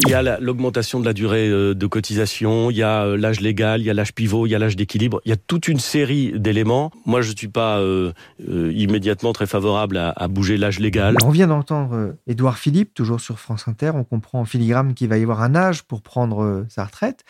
Il 0.05 0.11
y 0.11 0.15
a 0.15 0.41
l'augmentation 0.41 0.99
de 0.99 1.05
la 1.05 1.13
durée 1.13 1.49
euh, 1.49 1.75
de 1.75 1.87
cotisation, 1.87 2.71
il 2.71 2.77
y 2.77 2.83
a 2.83 3.05
euh, 3.05 3.17
l'âge 3.17 3.41
légal, 3.41 3.81
il 3.81 3.85
y 3.85 3.91
a 3.91 3.95
l'âge 3.95 4.13
pivot, 4.13 4.47
il 4.47 4.51
y 4.51 4.55
a 4.55 4.59
l'âge 4.59 4.75
d'équilibre, 4.75 5.21
il 5.25 5.29
y 5.29 5.33
a 5.33 5.37
toute 5.37 5.69
une 5.69 5.79
série 5.79 6.33
d'éléments. 6.35 6.91
Moi, 7.07 7.23
je 7.23 7.31
ne 7.31 7.37
suis 7.37 7.49
pas 7.49 7.79
euh, 7.79 8.13
immédiatement 8.41 9.33
très 9.33 9.47
favorable 9.47 9.97
à, 9.97 10.29
bouger 10.29 10.57
l'âge 10.57 10.81
légal. 10.81 11.17
On 11.25 11.31
vient 11.31 11.47
d'entendre 11.47 12.17
Édouard 12.27 12.59
Philippe, 12.59 12.95
toujours 12.95 13.21
sur 13.21 13.39
France 13.39 13.69
Inter. 13.69 13.93
On 13.95 14.05
comprend 14.05 14.41
en 14.41 14.45
filigrane 14.45 14.95
qu'il 14.95 15.09
va 15.09 15.19
y 15.19 15.23
avoir 15.23 15.43
un 15.43 15.55
âge 15.55 15.83
pour 15.83 16.03
prendre 16.03 16.65
sa 16.69 16.85
retraite. 16.85 17.21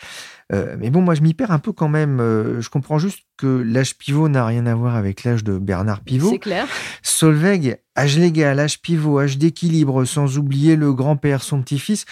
mais 0.51 0.89
bon, 0.89 1.01
moi, 1.01 1.15
je 1.15 1.21
m'y 1.21 1.33
perds 1.33 1.51
un 1.51 1.59
peu 1.59 1.73
quand 1.73 1.89
même. 1.89 2.17
je 2.19 2.69
comprends 2.69 2.97
juste 2.97 3.19
que 3.37 3.47
l'âge 3.65 3.97
pivot 3.97 4.29
n'a 4.29 4.45
rien 4.45 4.65
à 4.65 4.75
voir 4.75 4.95
avec 4.95 5.23
l'âge 5.23 5.43
de 5.43 5.57
Bernard 5.57 6.01
Pivot. 6.01 6.29
C'est 6.29 6.39
clair. 6.39 6.67
Solveig, 7.01 7.77
âge 7.97 8.17
légal, 8.17 8.59
âge 8.59 8.81
pivot, 8.81 9.19
âge 9.19 9.37
d'équilibre, 9.37 10.05
sans 10.05 10.37
oublier 10.37 10.75
le 10.75 10.93
grand-père, 10.93 11.43
son 11.43 11.61
petit-fils. 11.61 12.05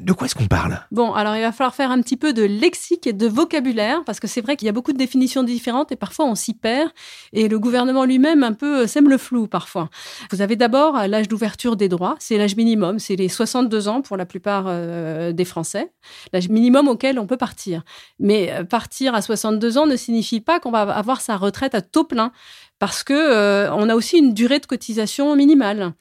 De 0.00 0.12
quoi 0.12 0.26
est-ce 0.26 0.34
qu'on 0.34 0.46
parle? 0.46 0.80
Bon, 0.90 1.14
alors 1.14 1.36
il 1.36 1.42
va 1.42 1.52
falloir 1.52 1.74
faire 1.74 1.90
un 1.90 2.02
petit 2.02 2.16
peu 2.16 2.32
de 2.32 2.42
lexique 2.42 3.06
et 3.06 3.12
de 3.12 3.26
vocabulaire, 3.26 4.02
parce 4.04 4.18
que 4.18 4.26
c'est 4.26 4.40
vrai 4.40 4.56
qu'il 4.56 4.66
y 4.66 4.68
a 4.68 4.72
beaucoup 4.72 4.92
de 4.92 4.98
définitions 4.98 5.44
différentes 5.44 5.92
et 5.92 5.96
parfois 5.96 6.26
on 6.26 6.34
s'y 6.34 6.54
perd, 6.54 6.90
et 7.32 7.48
le 7.48 7.58
gouvernement 7.58 8.04
lui-même 8.04 8.42
un 8.42 8.52
peu 8.52 8.82
euh, 8.82 8.86
sème 8.86 9.08
le 9.08 9.16
flou 9.16 9.46
parfois. 9.46 9.88
Vous 10.32 10.42
avez 10.42 10.56
d'abord 10.56 10.98
euh, 10.98 11.06
l'âge 11.06 11.28
d'ouverture 11.28 11.76
des 11.76 11.88
droits, 11.88 12.16
c'est 12.18 12.36
l'âge 12.36 12.56
minimum, 12.56 12.98
c'est 12.98 13.16
les 13.16 13.28
62 13.28 13.88
ans 13.88 14.02
pour 14.02 14.16
la 14.16 14.26
plupart 14.26 14.64
euh, 14.66 15.32
des 15.32 15.44
Français, 15.44 15.92
l'âge 16.32 16.48
minimum 16.48 16.88
auquel 16.88 17.18
on 17.18 17.26
peut 17.26 17.38
partir. 17.38 17.82
Mais 18.18 18.64
partir 18.68 19.14
à 19.14 19.22
62 19.22 19.78
ans 19.78 19.86
ne 19.86 19.96
signifie 19.96 20.40
pas 20.40 20.58
qu'on 20.58 20.72
va 20.72 20.82
avoir 20.82 21.20
sa 21.20 21.36
retraite 21.36 21.74
à 21.74 21.80
taux 21.80 22.04
plein 22.04 22.32
parce 22.78 23.02
que 23.02 23.14
euh, 23.14 23.72
on 23.72 23.88
a 23.88 23.94
aussi 23.94 24.18
une 24.18 24.34
durée 24.34 24.58
de 24.58 24.66
cotisation 24.66 25.34
minimale 25.34 25.92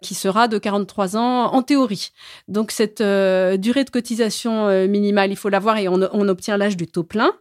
qui 0.00 0.14
sera 0.14 0.48
de 0.48 0.58
43 0.58 1.16
ans 1.16 1.52
en 1.52 1.62
théorie. 1.62 2.10
Donc 2.48 2.70
cette 2.70 3.00
euh, 3.00 3.56
durée 3.56 3.84
de 3.84 3.90
cotisation 3.90 4.68
euh, 4.68 4.88
minimale, 4.88 5.30
il 5.30 5.36
faut 5.36 5.48
l'avoir 5.48 5.76
et 5.76 5.88
on, 5.88 6.00
on 6.12 6.28
obtient 6.28 6.56
l'âge 6.56 6.76
du 6.76 6.86
taux 6.86 7.04
plein. 7.04 7.32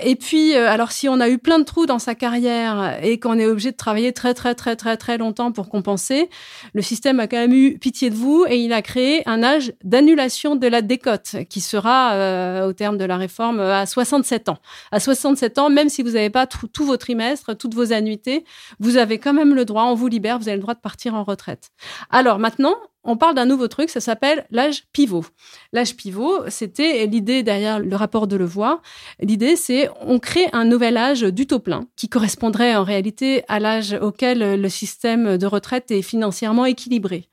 Et 0.00 0.14
puis, 0.14 0.54
euh, 0.54 0.68
alors 0.68 0.92
si 0.92 1.08
on 1.08 1.18
a 1.18 1.28
eu 1.28 1.38
plein 1.38 1.58
de 1.58 1.64
trous 1.64 1.86
dans 1.86 1.98
sa 1.98 2.14
carrière 2.14 2.98
et 3.02 3.18
qu'on 3.18 3.36
est 3.36 3.46
obligé 3.46 3.72
de 3.72 3.76
travailler 3.76 4.12
très 4.12 4.32
très 4.32 4.54
très 4.54 4.76
très 4.76 4.96
très 4.96 5.18
longtemps 5.18 5.50
pour 5.50 5.68
compenser, 5.68 6.30
le 6.72 6.82
système 6.82 7.18
a 7.18 7.26
quand 7.26 7.36
même 7.36 7.52
eu 7.52 7.78
pitié 7.78 8.08
de 8.08 8.14
vous 8.14 8.44
et 8.48 8.58
il 8.58 8.72
a 8.72 8.80
créé 8.80 9.28
un 9.28 9.42
âge 9.42 9.72
d'annulation 9.82 10.54
de 10.54 10.68
la 10.68 10.82
décote 10.82 11.36
qui 11.50 11.60
sera 11.60 12.12
euh, 12.12 12.68
au 12.68 12.72
terme 12.72 12.96
de 12.96 13.04
la 13.04 13.16
réforme 13.16 13.58
à 13.58 13.86
67 13.86 14.48
ans. 14.50 14.58
À 14.92 15.00
67 15.00 15.58
ans, 15.58 15.68
même 15.68 15.88
si 15.88 16.04
vous 16.04 16.10
n'avez 16.10 16.30
pas 16.30 16.46
tous 16.46 16.84
vos 16.84 16.96
trimestres, 16.96 17.56
toutes 17.56 17.74
vos 17.74 17.92
annuités, 17.92 18.44
vous 18.78 18.98
avez 18.98 19.18
quand 19.18 19.32
même 19.32 19.52
le 19.52 19.64
droit, 19.64 19.82
on 19.84 19.94
vous 19.94 20.06
libère, 20.06 20.38
vous 20.38 20.48
avez 20.48 20.58
le 20.58 20.62
droit 20.62 20.74
de 20.74 20.80
partir 20.80 21.14
en 21.14 21.24
retraite. 21.24 21.70
Alors 22.10 22.38
maintenant, 22.38 22.76
on 23.04 23.16
parle 23.16 23.34
d'un 23.34 23.46
nouveau 23.46 23.68
truc, 23.68 23.90
ça 23.90 24.00
s'appelle 24.00 24.46
l'âge 24.50 24.84
pivot. 24.92 25.24
L'âge 25.72 25.96
pivot, 25.96 26.48
c'était 26.48 27.06
l'idée 27.06 27.42
derrière 27.42 27.78
le 27.78 27.96
rapport 27.96 28.26
de 28.26 28.36
Levoix. 28.36 28.82
L'idée, 29.20 29.56
c'est 29.56 29.88
on 30.00 30.18
crée 30.18 30.46
un 30.52 30.64
nouvel 30.64 30.96
âge 30.96 31.22
du 31.22 31.46
taux 31.46 31.60
plein 31.60 31.86
qui 31.96 32.08
correspondrait 32.08 32.76
en 32.76 32.84
réalité 32.84 33.44
à 33.48 33.60
l'âge 33.60 33.96
auquel 34.00 34.60
le 34.60 34.68
système 34.68 35.38
de 35.38 35.46
retraite 35.46 35.90
est 35.90 36.02
financièrement 36.02 36.66
équilibré 36.66 37.28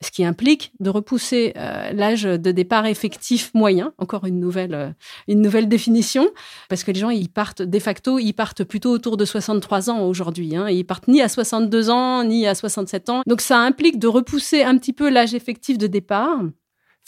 ce 0.00 0.10
qui 0.10 0.24
implique 0.24 0.72
de 0.80 0.90
repousser 0.90 1.52
euh, 1.56 1.92
l'âge 1.92 2.22
de 2.22 2.52
départ 2.52 2.86
effectif 2.86 3.52
moyen, 3.54 3.92
encore 3.98 4.26
une 4.26 4.38
nouvelle, 4.38 4.74
euh, 4.74 4.90
une 5.26 5.40
nouvelle 5.40 5.68
définition, 5.68 6.28
parce 6.68 6.84
que 6.84 6.92
les 6.92 7.00
gens, 7.00 7.10
ils 7.10 7.28
partent 7.28 7.62
de 7.62 7.78
facto, 7.78 8.18
ils 8.18 8.32
partent 8.32 8.64
plutôt 8.64 8.90
autour 8.90 9.16
de 9.16 9.24
63 9.24 9.90
ans 9.90 10.06
aujourd'hui. 10.06 10.54
Hein, 10.56 10.68
ils 10.68 10.84
partent 10.84 11.08
ni 11.08 11.20
à 11.20 11.28
62 11.28 11.90
ans, 11.90 12.24
ni 12.24 12.46
à 12.46 12.54
67 12.54 13.10
ans. 13.10 13.22
Donc 13.26 13.40
ça 13.40 13.58
implique 13.58 13.98
de 13.98 14.08
repousser 14.08 14.62
un 14.62 14.78
petit 14.78 14.92
peu 14.92 15.08
l'âge 15.08 15.34
effectif 15.34 15.78
de 15.78 15.86
départ 15.86 16.38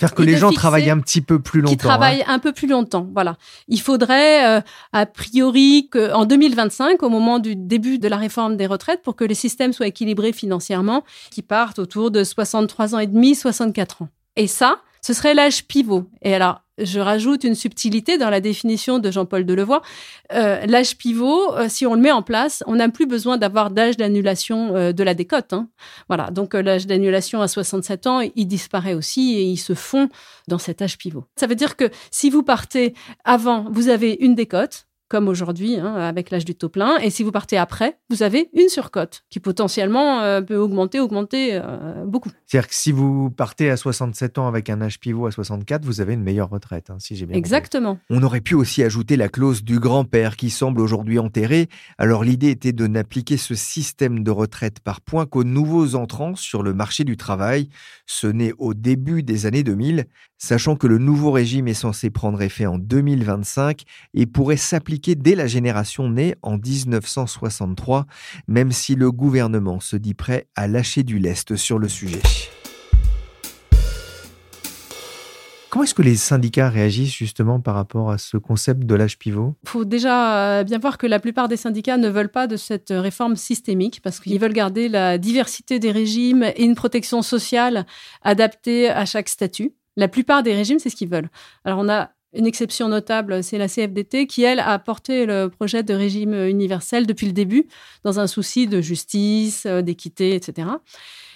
Faire 0.00 0.14
que 0.14 0.22
les 0.22 0.38
gens 0.38 0.50
travaillent 0.50 0.88
un 0.88 0.98
petit 0.98 1.20
peu 1.20 1.40
plus 1.40 1.60
longtemps. 1.60 1.72
Qui 1.72 1.76
travaillent 1.76 2.22
hein. 2.22 2.32
un 2.32 2.38
peu 2.38 2.52
plus 2.52 2.66
longtemps, 2.66 3.06
voilà. 3.12 3.36
Il 3.68 3.82
faudrait, 3.82 4.46
euh, 4.46 4.60
a 4.94 5.04
priori, 5.04 5.90
qu'en 5.92 6.24
2025, 6.24 7.02
au 7.02 7.10
moment 7.10 7.38
du 7.38 7.54
début 7.54 7.98
de 7.98 8.08
la 8.08 8.16
réforme 8.16 8.56
des 8.56 8.66
retraites, 8.66 9.02
pour 9.02 9.14
que 9.14 9.24
les 9.24 9.34
systèmes 9.34 9.74
soient 9.74 9.86
équilibrés 9.86 10.32
financièrement, 10.32 11.04
qui 11.30 11.42
partent 11.42 11.78
autour 11.78 12.10
de 12.10 12.24
63 12.24 12.94
ans 12.94 12.98
et 12.98 13.08
demi, 13.08 13.34
64 13.34 14.00
ans. 14.00 14.08
Et 14.36 14.46
ça, 14.46 14.80
ce 15.02 15.12
serait 15.12 15.34
l'âge 15.34 15.64
pivot. 15.64 16.06
Et 16.22 16.34
alors, 16.34 16.62
je 16.78 17.00
rajoute 17.00 17.44
une 17.44 17.54
subtilité 17.54 18.18
dans 18.18 18.30
la 18.30 18.40
définition 18.40 18.98
de 18.98 19.10
Jean-Paul 19.10 19.44
Delevoye. 19.44 19.82
Euh, 20.32 20.64
l'âge 20.66 20.96
pivot, 20.96 21.54
euh, 21.54 21.68
si 21.68 21.86
on 21.86 21.94
le 21.94 22.00
met 22.00 22.10
en 22.10 22.22
place, 22.22 22.62
on 22.66 22.76
n'a 22.76 22.88
plus 22.88 23.06
besoin 23.06 23.36
d'avoir 23.36 23.70
d'âge 23.70 23.96
d'annulation 23.96 24.74
euh, 24.74 24.92
de 24.92 25.02
la 25.02 25.14
décote. 25.14 25.52
Hein. 25.52 25.68
Voilà, 26.08 26.30
donc 26.30 26.54
l'âge 26.54 26.86
d'annulation 26.86 27.42
à 27.42 27.48
67 27.48 28.06
ans, 28.06 28.20
il 28.20 28.46
disparaît 28.46 28.94
aussi 28.94 29.34
et 29.34 29.42
il 29.42 29.58
se 29.58 29.74
fond 29.74 30.08
dans 30.48 30.58
cet 30.58 30.82
âge 30.82 30.98
pivot. 30.98 31.24
Ça 31.36 31.46
veut 31.46 31.54
dire 31.54 31.76
que 31.76 31.90
si 32.10 32.30
vous 32.30 32.42
partez 32.42 32.94
avant, 33.24 33.66
vous 33.70 33.88
avez 33.88 34.16
une 34.20 34.34
décote, 34.34 34.86
comme 35.10 35.26
aujourd'hui, 35.26 35.76
hein, 35.76 35.94
avec 35.96 36.30
l'âge 36.30 36.44
du 36.44 36.54
taux 36.54 36.68
plein. 36.68 36.96
Et 36.98 37.10
si 37.10 37.24
vous 37.24 37.32
partez 37.32 37.58
après, 37.58 37.98
vous 38.10 38.22
avez 38.22 38.48
une 38.54 38.68
surcote 38.68 39.24
qui 39.28 39.40
potentiellement 39.40 40.20
euh, 40.20 40.40
peut 40.40 40.56
augmenter, 40.56 41.00
augmenter 41.00 41.50
euh, 41.54 42.04
beaucoup. 42.06 42.30
C'est-à-dire 42.46 42.68
que 42.68 42.74
si 42.76 42.92
vous 42.92 43.28
partez 43.28 43.70
à 43.70 43.76
67 43.76 44.38
ans 44.38 44.46
avec 44.46 44.70
un 44.70 44.80
âge 44.80 45.00
pivot 45.00 45.26
à 45.26 45.32
64, 45.32 45.84
vous 45.84 46.00
avez 46.00 46.14
une 46.14 46.22
meilleure 46.22 46.48
retraite, 46.48 46.90
hein, 46.90 46.96
si 47.00 47.16
j'ai 47.16 47.26
bien 47.26 47.36
Exactement. 47.36 47.98
On 48.08 48.22
aurait 48.22 48.40
pu 48.40 48.54
aussi 48.54 48.84
ajouter 48.84 49.16
la 49.16 49.28
clause 49.28 49.64
du 49.64 49.80
grand-père 49.80 50.36
qui 50.36 50.48
semble 50.48 50.80
aujourd'hui 50.80 51.18
enterrée. 51.18 51.68
Alors 51.98 52.22
l'idée 52.22 52.50
était 52.50 52.72
de 52.72 52.86
n'appliquer 52.86 53.36
ce 53.36 53.56
système 53.56 54.22
de 54.22 54.30
retraite 54.30 54.78
par 54.78 55.00
points 55.00 55.26
qu'aux 55.26 55.42
nouveaux 55.42 55.96
entrants 55.96 56.36
sur 56.36 56.62
le 56.62 56.72
marché 56.72 57.02
du 57.02 57.16
travail. 57.16 57.68
Ce 58.06 58.28
n'est 58.28 58.52
au 58.58 58.74
début 58.74 59.24
des 59.24 59.46
années 59.46 59.64
2000, 59.64 60.06
sachant 60.40 60.74
que 60.74 60.88
le 60.88 60.98
nouveau 60.98 61.30
régime 61.30 61.68
est 61.68 61.74
censé 61.74 62.10
prendre 62.10 62.42
effet 62.42 62.66
en 62.66 62.78
2025 62.78 63.82
et 64.14 64.26
pourrait 64.26 64.56
s'appliquer 64.56 65.14
dès 65.14 65.36
la 65.36 65.46
génération 65.46 66.08
née 66.08 66.34
en 66.42 66.56
1963, 66.56 68.06
même 68.48 68.72
si 68.72 68.96
le 68.96 69.12
gouvernement 69.12 69.78
se 69.78 69.96
dit 69.96 70.14
prêt 70.14 70.48
à 70.56 70.66
lâcher 70.66 71.04
du 71.04 71.18
lest 71.18 71.54
sur 71.54 71.78
le 71.78 71.88
sujet. 71.88 72.22
Comment 75.68 75.84
est-ce 75.84 75.94
que 75.94 76.02
les 76.02 76.16
syndicats 76.16 76.68
réagissent 76.68 77.14
justement 77.14 77.60
par 77.60 77.76
rapport 77.76 78.10
à 78.10 78.18
ce 78.18 78.36
concept 78.36 78.84
de 78.86 78.94
l'âge 78.96 79.18
pivot? 79.18 79.54
Il 79.62 79.68
faut 79.68 79.84
déjà 79.84 80.58
euh, 80.58 80.64
bien 80.64 80.80
voir 80.80 80.98
que 80.98 81.06
la 81.06 81.20
plupart 81.20 81.46
des 81.46 81.56
syndicats 81.56 81.96
ne 81.96 82.08
veulent 82.08 82.32
pas 82.32 82.48
de 82.48 82.56
cette 82.56 82.88
réforme 82.90 83.36
systémique 83.36 84.00
parce 84.02 84.18
qu'ils 84.18 84.40
veulent 84.40 84.52
garder 84.52 84.88
la 84.88 85.16
diversité 85.16 85.78
des 85.78 85.92
régimes 85.92 86.42
et 86.42 86.64
une 86.64 86.74
protection 86.74 87.22
sociale 87.22 87.86
adaptée 88.22 88.90
à 88.90 89.04
chaque 89.04 89.28
statut. 89.28 89.74
La 89.96 90.08
plupart 90.08 90.42
des 90.42 90.54
régimes, 90.54 90.78
c'est 90.78 90.90
ce 90.90 90.96
qu'ils 90.96 91.08
veulent. 91.08 91.30
Alors 91.64 91.78
on 91.80 91.88
a 91.88 92.10
une 92.32 92.46
exception 92.46 92.88
notable, 92.88 93.42
c'est 93.42 93.58
la 93.58 93.68
CFDT 93.68 94.26
qui, 94.26 94.42
elle, 94.42 94.60
a 94.60 94.78
porté 94.78 95.26
le 95.26 95.48
projet 95.48 95.82
de 95.82 95.94
régime 95.94 96.32
universel 96.32 97.06
depuis 97.06 97.26
le 97.26 97.32
début, 97.32 97.66
dans 98.04 98.20
un 98.20 98.26
souci 98.26 98.66
de 98.66 98.80
justice, 98.80 99.66
euh, 99.66 99.82
d'équité, 99.82 100.34
etc. 100.34 100.68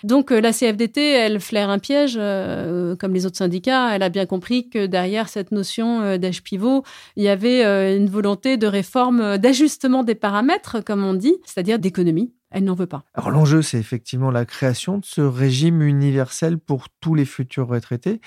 Donc 0.04 0.30
euh, 0.30 0.40
la 0.40 0.52
CFDT, 0.52 1.00
elle 1.00 1.40
flaire 1.40 1.68
un 1.70 1.78
piège, 1.78 2.16
euh, 2.16 2.94
comme 2.94 3.12
les 3.12 3.26
autres 3.26 3.38
syndicats. 3.38 3.94
Elle 3.94 4.02
a 4.02 4.08
bien 4.08 4.26
compris 4.26 4.68
que 4.68 4.86
derrière 4.86 5.28
cette 5.28 5.50
notion 5.50 6.16
d'âge 6.18 6.42
pivot, 6.42 6.84
il 7.16 7.24
y 7.24 7.28
avait 7.28 7.96
une 7.96 8.08
volonté 8.08 8.56
de 8.56 8.66
réforme, 8.66 9.38
d'ajustement 9.38 10.04
des 10.04 10.14
paramètres, 10.14 10.84
comme 10.84 11.04
on 11.04 11.14
dit, 11.14 11.36
c'est-à-dire 11.44 11.78
d'économie. 11.78 12.32
Elle 12.54 12.64
n'en 12.64 12.74
veut 12.74 12.86
pas. 12.86 13.02
Alors 13.14 13.30
l'enjeu, 13.30 13.62
c'est 13.62 13.78
effectivement 13.78 14.30
la 14.30 14.44
création 14.44 14.98
de 14.98 15.04
ce 15.04 15.20
régime 15.20 15.82
universel 15.82 16.56
pour 16.56 16.86
tous 17.00 17.16
les 17.16 17.24
futurs 17.24 17.66
retraités. 17.66 18.20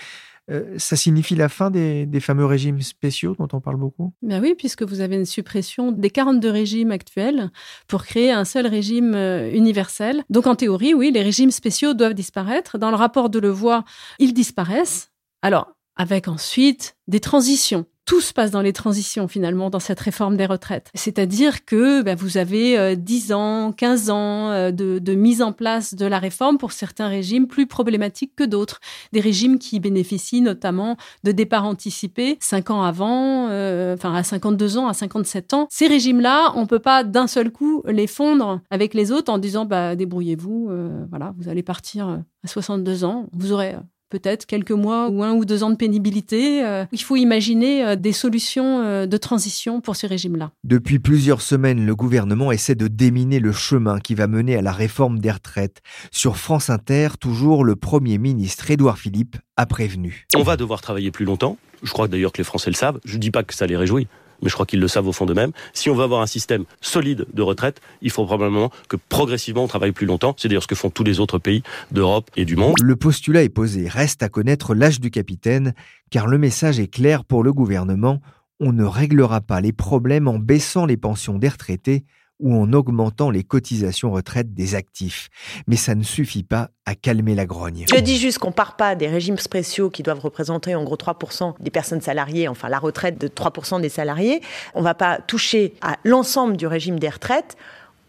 Euh, 0.51 0.75
ça 0.77 0.97
signifie 0.97 1.35
la 1.35 1.47
fin 1.47 1.71
des, 1.71 2.07
fameux 2.19 2.45
régimes 2.45 2.81
spéciaux 2.81 3.35
dont 3.39 3.47
on 3.53 3.61
parle 3.61 3.77
beaucoup? 3.77 4.13
Ben 4.21 4.41
oui, 4.41 4.53
puisque 4.57 4.83
vous 4.83 4.99
avez 4.99 5.15
une 5.15 5.25
suppression 5.25 5.93
des 5.93 6.09
42 6.09 6.49
régimes 6.49 6.91
actuels 6.91 7.51
pour 7.87 8.03
créer 8.03 8.31
un 8.31 8.43
seul 8.43 8.67
régime 8.67 9.13
euh, 9.15 9.49
universel. 9.51 10.23
Donc 10.29 10.45
en 10.45 10.55
théorie, 10.55 10.93
oui, 10.93 11.11
les 11.11 11.23
régimes 11.23 11.51
spéciaux 11.51 11.93
doivent 11.93 12.13
disparaître. 12.13 12.77
Dans 12.77 12.89
le 12.89 12.97
rapport 12.97 13.29
de 13.29 13.39
Levoix, 13.39 13.85
ils 14.19 14.33
disparaissent. 14.33 15.09
Alors, 15.41 15.73
avec 15.95 16.27
ensuite 16.27 16.97
des 17.07 17.21
transitions. 17.21 17.85
Tout 18.07 18.21
se 18.21 18.33
passe 18.33 18.51
dans 18.51 18.61
les 18.61 18.73
transitions 18.73 19.27
finalement 19.27 19.69
dans 19.69 19.81
cette 19.81 19.99
réforme 19.99 20.37
des 20.37 20.45
retraites. 20.45 20.89
C'est-à-dire 20.95 21.65
que 21.65 22.01
bah, 22.01 22.15
vous 22.15 22.37
avez 22.37 22.95
10 22.95 23.33
ans, 23.33 23.71
15 23.73 24.09
ans 24.09 24.71
de, 24.71 24.97
de 24.97 25.13
mise 25.13 25.41
en 25.41 25.51
place 25.51 25.93
de 25.93 26.05
la 26.05 26.17
réforme 26.17 26.57
pour 26.57 26.71
certains 26.71 27.09
régimes 27.09 27.47
plus 27.47 27.67
problématiques 27.67 28.33
que 28.35 28.45
d'autres. 28.45 28.79
Des 29.11 29.19
régimes 29.19 29.59
qui 29.59 29.79
bénéficient 29.81 30.41
notamment 30.41 30.95
de 31.25 31.33
départ 31.33 31.65
anticipé 31.65 32.37
5 32.39 32.69
ans 32.71 32.83
avant, 32.83 33.45
enfin 33.93 34.15
à 34.15 34.23
52 34.23 34.77
ans, 34.77 34.87
à 34.87 34.93
57 34.93 35.53
ans. 35.53 35.67
Ces 35.69 35.87
régimes-là, 35.87 36.53
on 36.55 36.65
peut 36.65 36.79
pas 36.79 37.03
d'un 37.03 37.27
seul 37.27 37.51
coup 37.51 37.83
les 37.85 38.07
fondre 38.07 38.61
avec 38.71 38.93
les 38.93 39.11
autres 39.11 39.31
en 39.31 39.37
disant 39.37 39.65
bah 39.65 39.97
débrouillez-vous, 39.97 40.71
voilà, 41.09 41.33
vous 41.37 41.49
allez 41.49 41.63
partir 41.63 42.07
à 42.07 42.47
62 42.47 43.03
ans, 43.03 43.27
vous 43.33 43.51
aurez 43.51 43.75
peut-être 44.09 44.45
quelques 44.45 44.71
mois 44.71 45.09
ou 45.09 45.23
un 45.23 45.33
ou 45.33 45.45
deux 45.45 45.63
ans 45.63 45.69
de 45.69 45.75
pénibilité. 45.75 46.65
Euh, 46.65 46.85
il 46.91 47.01
faut 47.01 47.15
imaginer 47.15 47.85
euh, 47.85 47.95
des 47.95 48.11
solutions 48.11 48.81
euh, 48.81 49.05
de 49.05 49.17
transition 49.17 49.81
pour 49.81 49.95
ces 49.95 50.07
régimes-là. 50.07 50.51
Depuis 50.63 50.99
plusieurs 50.99 51.41
semaines, 51.41 51.85
le 51.85 51.95
gouvernement 51.95 52.51
essaie 52.51 52.75
de 52.75 52.87
déminer 52.87 53.39
le 53.39 53.51
chemin 53.51 53.99
qui 53.99 54.15
va 54.15 54.27
mener 54.27 54.55
à 54.55 54.61
la 54.61 54.71
réforme 54.71 55.19
des 55.19 55.31
retraites. 55.31 55.81
Sur 56.11 56.37
France 56.37 56.69
Inter, 56.69 57.09
toujours 57.19 57.63
le 57.63 57.75
Premier 57.75 58.17
ministre 58.17 58.69
Édouard 58.71 58.97
Philippe 58.97 59.37
a 59.55 59.65
prévenu. 59.65 60.25
On 60.35 60.43
va 60.43 60.57
devoir 60.57 60.81
travailler 60.81 61.11
plus 61.11 61.25
longtemps. 61.25 61.57
Je 61.83 61.91
crois 61.91 62.07
d'ailleurs 62.07 62.31
que 62.31 62.39
les 62.39 62.43
Français 62.43 62.69
le 62.69 62.75
savent. 62.75 62.99
Je 63.05 63.15
ne 63.15 63.19
dis 63.19 63.31
pas 63.31 63.43
que 63.43 63.53
ça 63.53 63.67
les 63.67 63.77
réjouit 63.77 64.07
mais 64.41 64.49
je 64.49 64.53
crois 64.53 64.65
qu'ils 64.65 64.79
le 64.79 64.87
savent 64.87 65.07
au 65.07 65.11
fond 65.11 65.25
d'eux-mêmes. 65.25 65.51
Si 65.73 65.89
on 65.89 65.95
veut 65.95 66.03
avoir 66.03 66.21
un 66.21 66.27
système 66.27 66.65
solide 66.81 67.25
de 67.33 67.41
retraite, 67.41 67.81
il 68.01 68.11
faut 68.11 68.25
probablement 68.25 68.71
que 68.89 68.97
progressivement 69.09 69.63
on 69.63 69.67
travaille 69.67 69.91
plus 69.91 70.05
longtemps. 70.05 70.35
C'est 70.37 70.47
d'ailleurs 70.47 70.63
ce 70.63 70.67
que 70.67 70.75
font 70.75 70.89
tous 70.89 71.03
les 71.03 71.19
autres 71.19 71.39
pays 71.39 71.63
d'Europe 71.91 72.29
et 72.35 72.45
du 72.45 72.55
monde. 72.55 72.75
Le 72.81 72.95
postulat 72.95 73.43
est 73.43 73.49
posé. 73.49 73.87
Reste 73.87 74.23
à 74.23 74.29
connaître 74.29 74.75
l'âge 74.75 74.99
du 74.99 75.11
capitaine, 75.11 75.73
car 76.09 76.27
le 76.27 76.37
message 76.37 76.79
est 76.79 76.87
clair 76.87 77.25
pour 77.25 77.43
le 77.43 77.53
gouvernement. 77.53 78.21
On 78.59 78.71
ne 78.71 78.83
réglera 78.83 79.41
pas 79.41 79.61
les 79.61 79.73
problèmes 79.73 80.27
en 80.27 80.39
baissant 80.39 80.85
les 80.85 80.97
pensions 80.97 81.37
des 81.37 81.49
retraités 81.49 82.05
ou 82.39 82.55
en 82.55 82.71
augmentant 82.73 83.29
les 83.29 83.43
cotisations 83.43 84.11
retraite 84.11 84.53
des 84.53 84.75
actifs. 84.75 85.29
Mais 85.67 85.75
ça 85.75 85.95
ne 85.95 86.03
suffit 86.03 86.43
pas 86.43 86.69
à 86.85 86.95
calmer 86.95 87.35
la 87.35 87.45
grogne. 87.45 87.85
Je 87.89 87.99
dis 87.99 88.17
juste 88.17 88.39
qu'on 88.39 88.51
part 88.51 88.75
pas 88.75 88.95
des 88.95 89.07
régimes 89.07 89.37
spéciaux 89.37 89.89
qui 89.89 90.03
doivent 90.03 90.19
représenter 90.19 90.75
en 90.75 90.83
gros 90.83 90.95
3% 90.95 91.55
des 91.59 91.71
personnes 91.71 92.01
salariées, 92.01 92.47
enfin 92.47 92.69
la 92.69 92.79
retraite 92.79 93.19
de 93.19 93.27
3% 93.27 93.81
des 93.81 93.89
salariés. 93.89 94.41
On 94.73 94.81
va 94.81 94.93
pas 94.93 95.19
toucher 95.19 95.73
à 95.81 95.97
l'ensemble 96.03 96.57
du 96.57 96.67
régime 96.67 96.99
des 96.99 97.09
retraites 97.09 97.57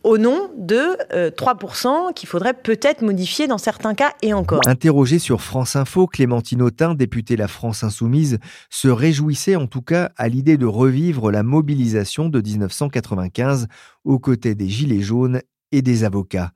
au 0.05 0.19
nom 0.19 0.51
de 0.57 0.97
3% 1.31 1.87
euh, 1.87 2.13
qu'il 2.13 2.29
faudrait 2.29 2.55
peut-être 2.55 3.03
modifier 3.03 3.47
dans 3.47 3.59
certains 3.59 3.95
cas 3.95 4.13
et 4.23 4.33
encore. 4.33 4.61
Interrogée 4.67 5.19
sur 5.19 5.41
France 5.41 5.77
Info, 5.77 6.07
Clémentine 6.07 6.63
Autain, 6.63 6.95
députée 6.95 7.37
La 7.37 7.49
France 7.49 7.85
Insoumise, 7.85 8.39
se 8.71 8.89
réjouissait 8.89 9.57
en 9.57 9.67
tout 9.67 9.83
cas 9.83 10.11
à 10.17 10.29
l'idée 10.29 10.57
de 10.57 10.67
revivre 10.67 11.31
la 11.31 11.43
mobilisation 11.43 12.29
de 12.29 12.41
1995 12.41 13.69
aux 14.05 14.19
côtés 14.19 14.55
des 14.55 14.69
Gilets 14.69 15.03
jaunes 15.03 15.43
et 15.73 15.83
des 15.83 16.05
avocats. 16.05 16.53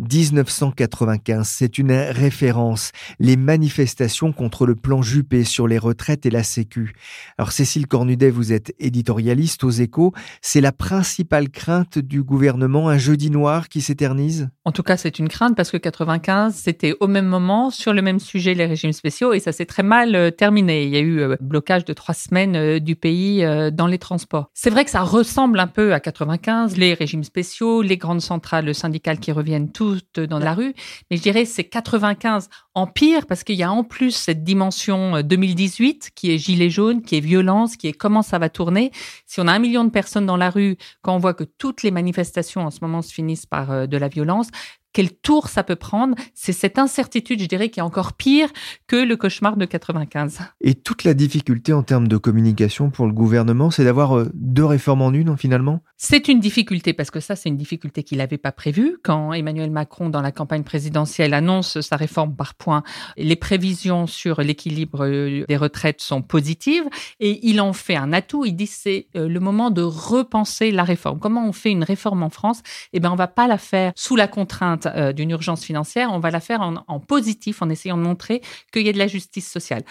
1995, 0.00 1.46
c'est 1.46 1.78
une 1.78 1.92
référence. 1.92 2.90
Les 3.20 3.36
manifestations 3.36 4.32
contre 4.32 4.66
le 4.66 4.74
plan 4.74 5.02
Juppé 5.02 5.44
sur 5.44 5.68
les 5.68 5.78
retraites 5.78 6.26
et 6.26 6.30
la 6.30 6.42
Sécu. 6.42 6.94
Alors 7.38 7.52
Cécile 7.52 7.86
Cornudet, 7.86 8.30
vous 8.30 8.52
êtes 8.52 8.74
éditorialiste 8.80 9.62
aux 9.62 9.70
échos. 9.70 10.12
C'est 10.42 10.60
la 10.60 10.72
principale 10.72 11.48
crainte 11.48 11.98
du 11.98 12.24
gouvernement, 12.24 12.88
un 12.88 12.98
jeudi 12.98 13.30
noir 13.30 13.68
qui 13.68 13.80
s'éternise? 13.80 14.48
En 14.64 14.72
tout 14.72 14.82
cas, 14.82 14.96
c'est 14.96 15.20
une 15.20 15.28
crainte 15.28 15.54
parce 15.56 15.70
que 15.70 15.76
95, 15.76 16.54
c'était 16.56 16.96
au 16.98 17.06
même 17.06 17.26
moment, 17.26 17.70
sur 17.70 17.92
le 17.92 18.02
même 18.02 18.18
sujet, 18.18 18.54
les 18.54 18.66
régimes 18.66 18.92
spéciaux, 18.92 19.32
et 19.32 19.38
ça 19.38 19.52
s'est 19.52 19.66
très 19.66 19.84
mal 19.84 20.16
euh, 20.16 20.30
terminé. 20.32 20.84
Il 20.84 20.90
y 20.90 20.96
a 20.96 21.00
eu 21.00 21.20
euh, 21.20 21.36
blocage 21.40 21.84
de 21.84 21.92
trois 21.92 22.14
semaines 22.14 22.56
euh, 22.56 22.80
du 22.80 22.96
pays 22.96 23.44
dans 23.72 23.86
les 23.86 23.98
transports. 23.98 24.50
C'est 24.54 24.70
vrai 24.70 24.84
que 24.84 24.90
ça 24.90 25.02
ressemble 25.02 25.60
un 25.60 25.66
peu 25.66 25.92
à 25.92 26.00
95, 26.00 26.76
les 26.76 26.94
régimes 26.94 27.24
spéciaux, 27.24 27.82
les 27.82 27.96
grandes 27.96 28.20
centrales 28.20 28.74
syndicales 28.74 29.18
qui 29.18 29.30
reviennent 29.30 29.70
tous 29.70 29.83
dans 30.16 30.38
la 30.38 30.54
rue, 30.54 30.74
mais 31.10 31.16
je 31.16 31.22
dirais 31.22 31.44
c'est 31.44 31.64
95 31.64 32.48
en 32.74 32.86
pire 32.86 33.26
parce 33.26 33.44
qu'il 33.44 33.56
y 33.56 33.62
a 33.62 33.70
en 33.70 33.84
plus 33.84 34.10
cette 34.10 34.44
dimension 34.44 35.20
2018 35.22 36.06
euh, 36.06 36.08
qui 36.14 36.32
est 36.32 36.38
gilet 36.38 36.70
jaune, 36.70 37.02
qui 37.02 37.16
est 37.16 37.20
violence, 37.20 37.76
qui 37.76 37.88
est 37.88 37.92
comment 37.92 38.22
ça 38.22 38.38
va 38.38 38.48
tourner. 38.48 38.90
Si 39.26 39.40
on 39.40 39.46
a 39.46 39.52
un 39.52 39.58
million 39.58 39.84
de 39.84 39.90
personnes 39.90 40.26
dans 40.26 40.36
la 40.36 40.50
rue, 40.50 40.76
quand 41.02 41.14
on 41.14 41.18
voit 41.18 41.34
que 41.34 41.44
toutes 41.44 41.82
les 41.82 41.90
manifestations 41.90 42.62
en 42.62 42.70
ce 42.70 42.78
moment 42.82 43.02
se 43.02 43.12
finissent 43.12 43.46
par 43.46 43.70
euh, 43.70 43.86
de 43.86 43.96
la 43.96 44.08
violence, 44.08 44.48
quel 44.94 45.10
tour 45.10 45.48
ça 45.48 45.62
peut 45.62 45.76
prendre. 45.76 46.16
C'est 46.32 46.52
cette 46.52 46.78
incertitude, 46.78 47.40
je 47.40 47.46
dirais, 47.46 47.68
qui 47.68 47.80
est 47.80 47.82
encore 47.82 48.14
pire 48.14 48.48
que 48.86 48.96
le 48.96 49.16
cauchemar 49.16 49.58
de 49.58 49.66
95. 49.66 50.38
Et 50.62 50.74
toute 50.74 51.04
la 51.04 51.12
difficulté 51.12 51.74
en 51.74 51.82
termes 51.82 52.08
de 52.08 52.16
communication 52.16 52.88
pour 52.88 53.06
le 53.06 53.12
gouvernement, 53.12 53.70
c'est 53.70 53.84
d'avoir 53.84 54.16
euh, 54.16 54.30
deux 54.32 54.64
réformes 54.64 55.02
en 55.02 55.12
une, 55.12 55.36
finalement? 55.36 55.80
C'est 55.96 56.28
une 56.28 56.40
difficulté, 56.40 56.92
parce 56.92 57.10
que 57.10 57.20
ça, 57.20 57.34
c'est 57.36 57.48
une 57.48 57.56
difficulté 57.56 58.04
qu'il 58.04 58.18
n'avait 58.18 58.38
pas 58.38 58.52
prévue. 58.52 58.96
Quand 59.02 59.32
Emmanuel 59.32 59.70
Macron, 59.70 60.08
dans 60.08 60.22
la 60.22 60.32
campagne 60.32 60.62
présidentielle, 60.62 61.34
annonce 61.34 61.80
sa 61.80 61.96
réforme 61.96 62.36
par 62.36 62.54
points, 62.54 62.84
les 63.16 63.36
prévisions 63.36 64.06
sur 64.06 64.40
l'équilibre 64.40 65.04
euh, 65.04 65.44
des 65.48 65.56
retraites 65.56 66.00
sont 66.00 66.22
positives, 66.22 66.84
et 67.18 67.46
il 67.48 67.60
en 67.60 67.72
fait 67.72 67.96
un 67.96 68.12
atout. 68.12 68.44
Il 68.44 68.54
dit 68.54 68.68
c'est 68.68 69.08
euh, 69.16 69.28
le 69.28 69.40
moment 69.40 69.70
de 69.70 69.82
repenser 69.82 70.70
la 70.70 70.84
réforme. 70.84 71.18
Comment 71.18 71.48
on 71.48 71.52
fait 71.52 71.72
une 71.72 71.84
réforme 71.84 72.22
en 72.22 72.30
France? 72.30 72.62
Eh 72.92 73.00
bien, 73.00 73.10
on 73.10 73.16
va 73.16 73.26
pas 73.26 73.48
la 73.48 73.58
faire 73.58 73.92
sous 73.96 74.14
la 74.14 74.28
contrainte 74.28 74.83
euh, 74.86 75.12
d'une 75.12 75.30
urgence 75.30 75.64
financière, 75.64 76.10
on 76.12 76.18
va 76.18 76.30
la 76.30 76.40
faire 76.40 76.60
en, 76.60 77.00
positif, 77.00 77.62
en 77.62 77.68
essayant 77.68 77.96
de 77.96 78.02
montrer 78.02 78.42
qu'il 78.72 78.86
y 78.86 78.88
a 78.88 78.92
de 78.92 78.98
la 78.98 79.06
justice 79.06 79.50
sociale 79.50 79.82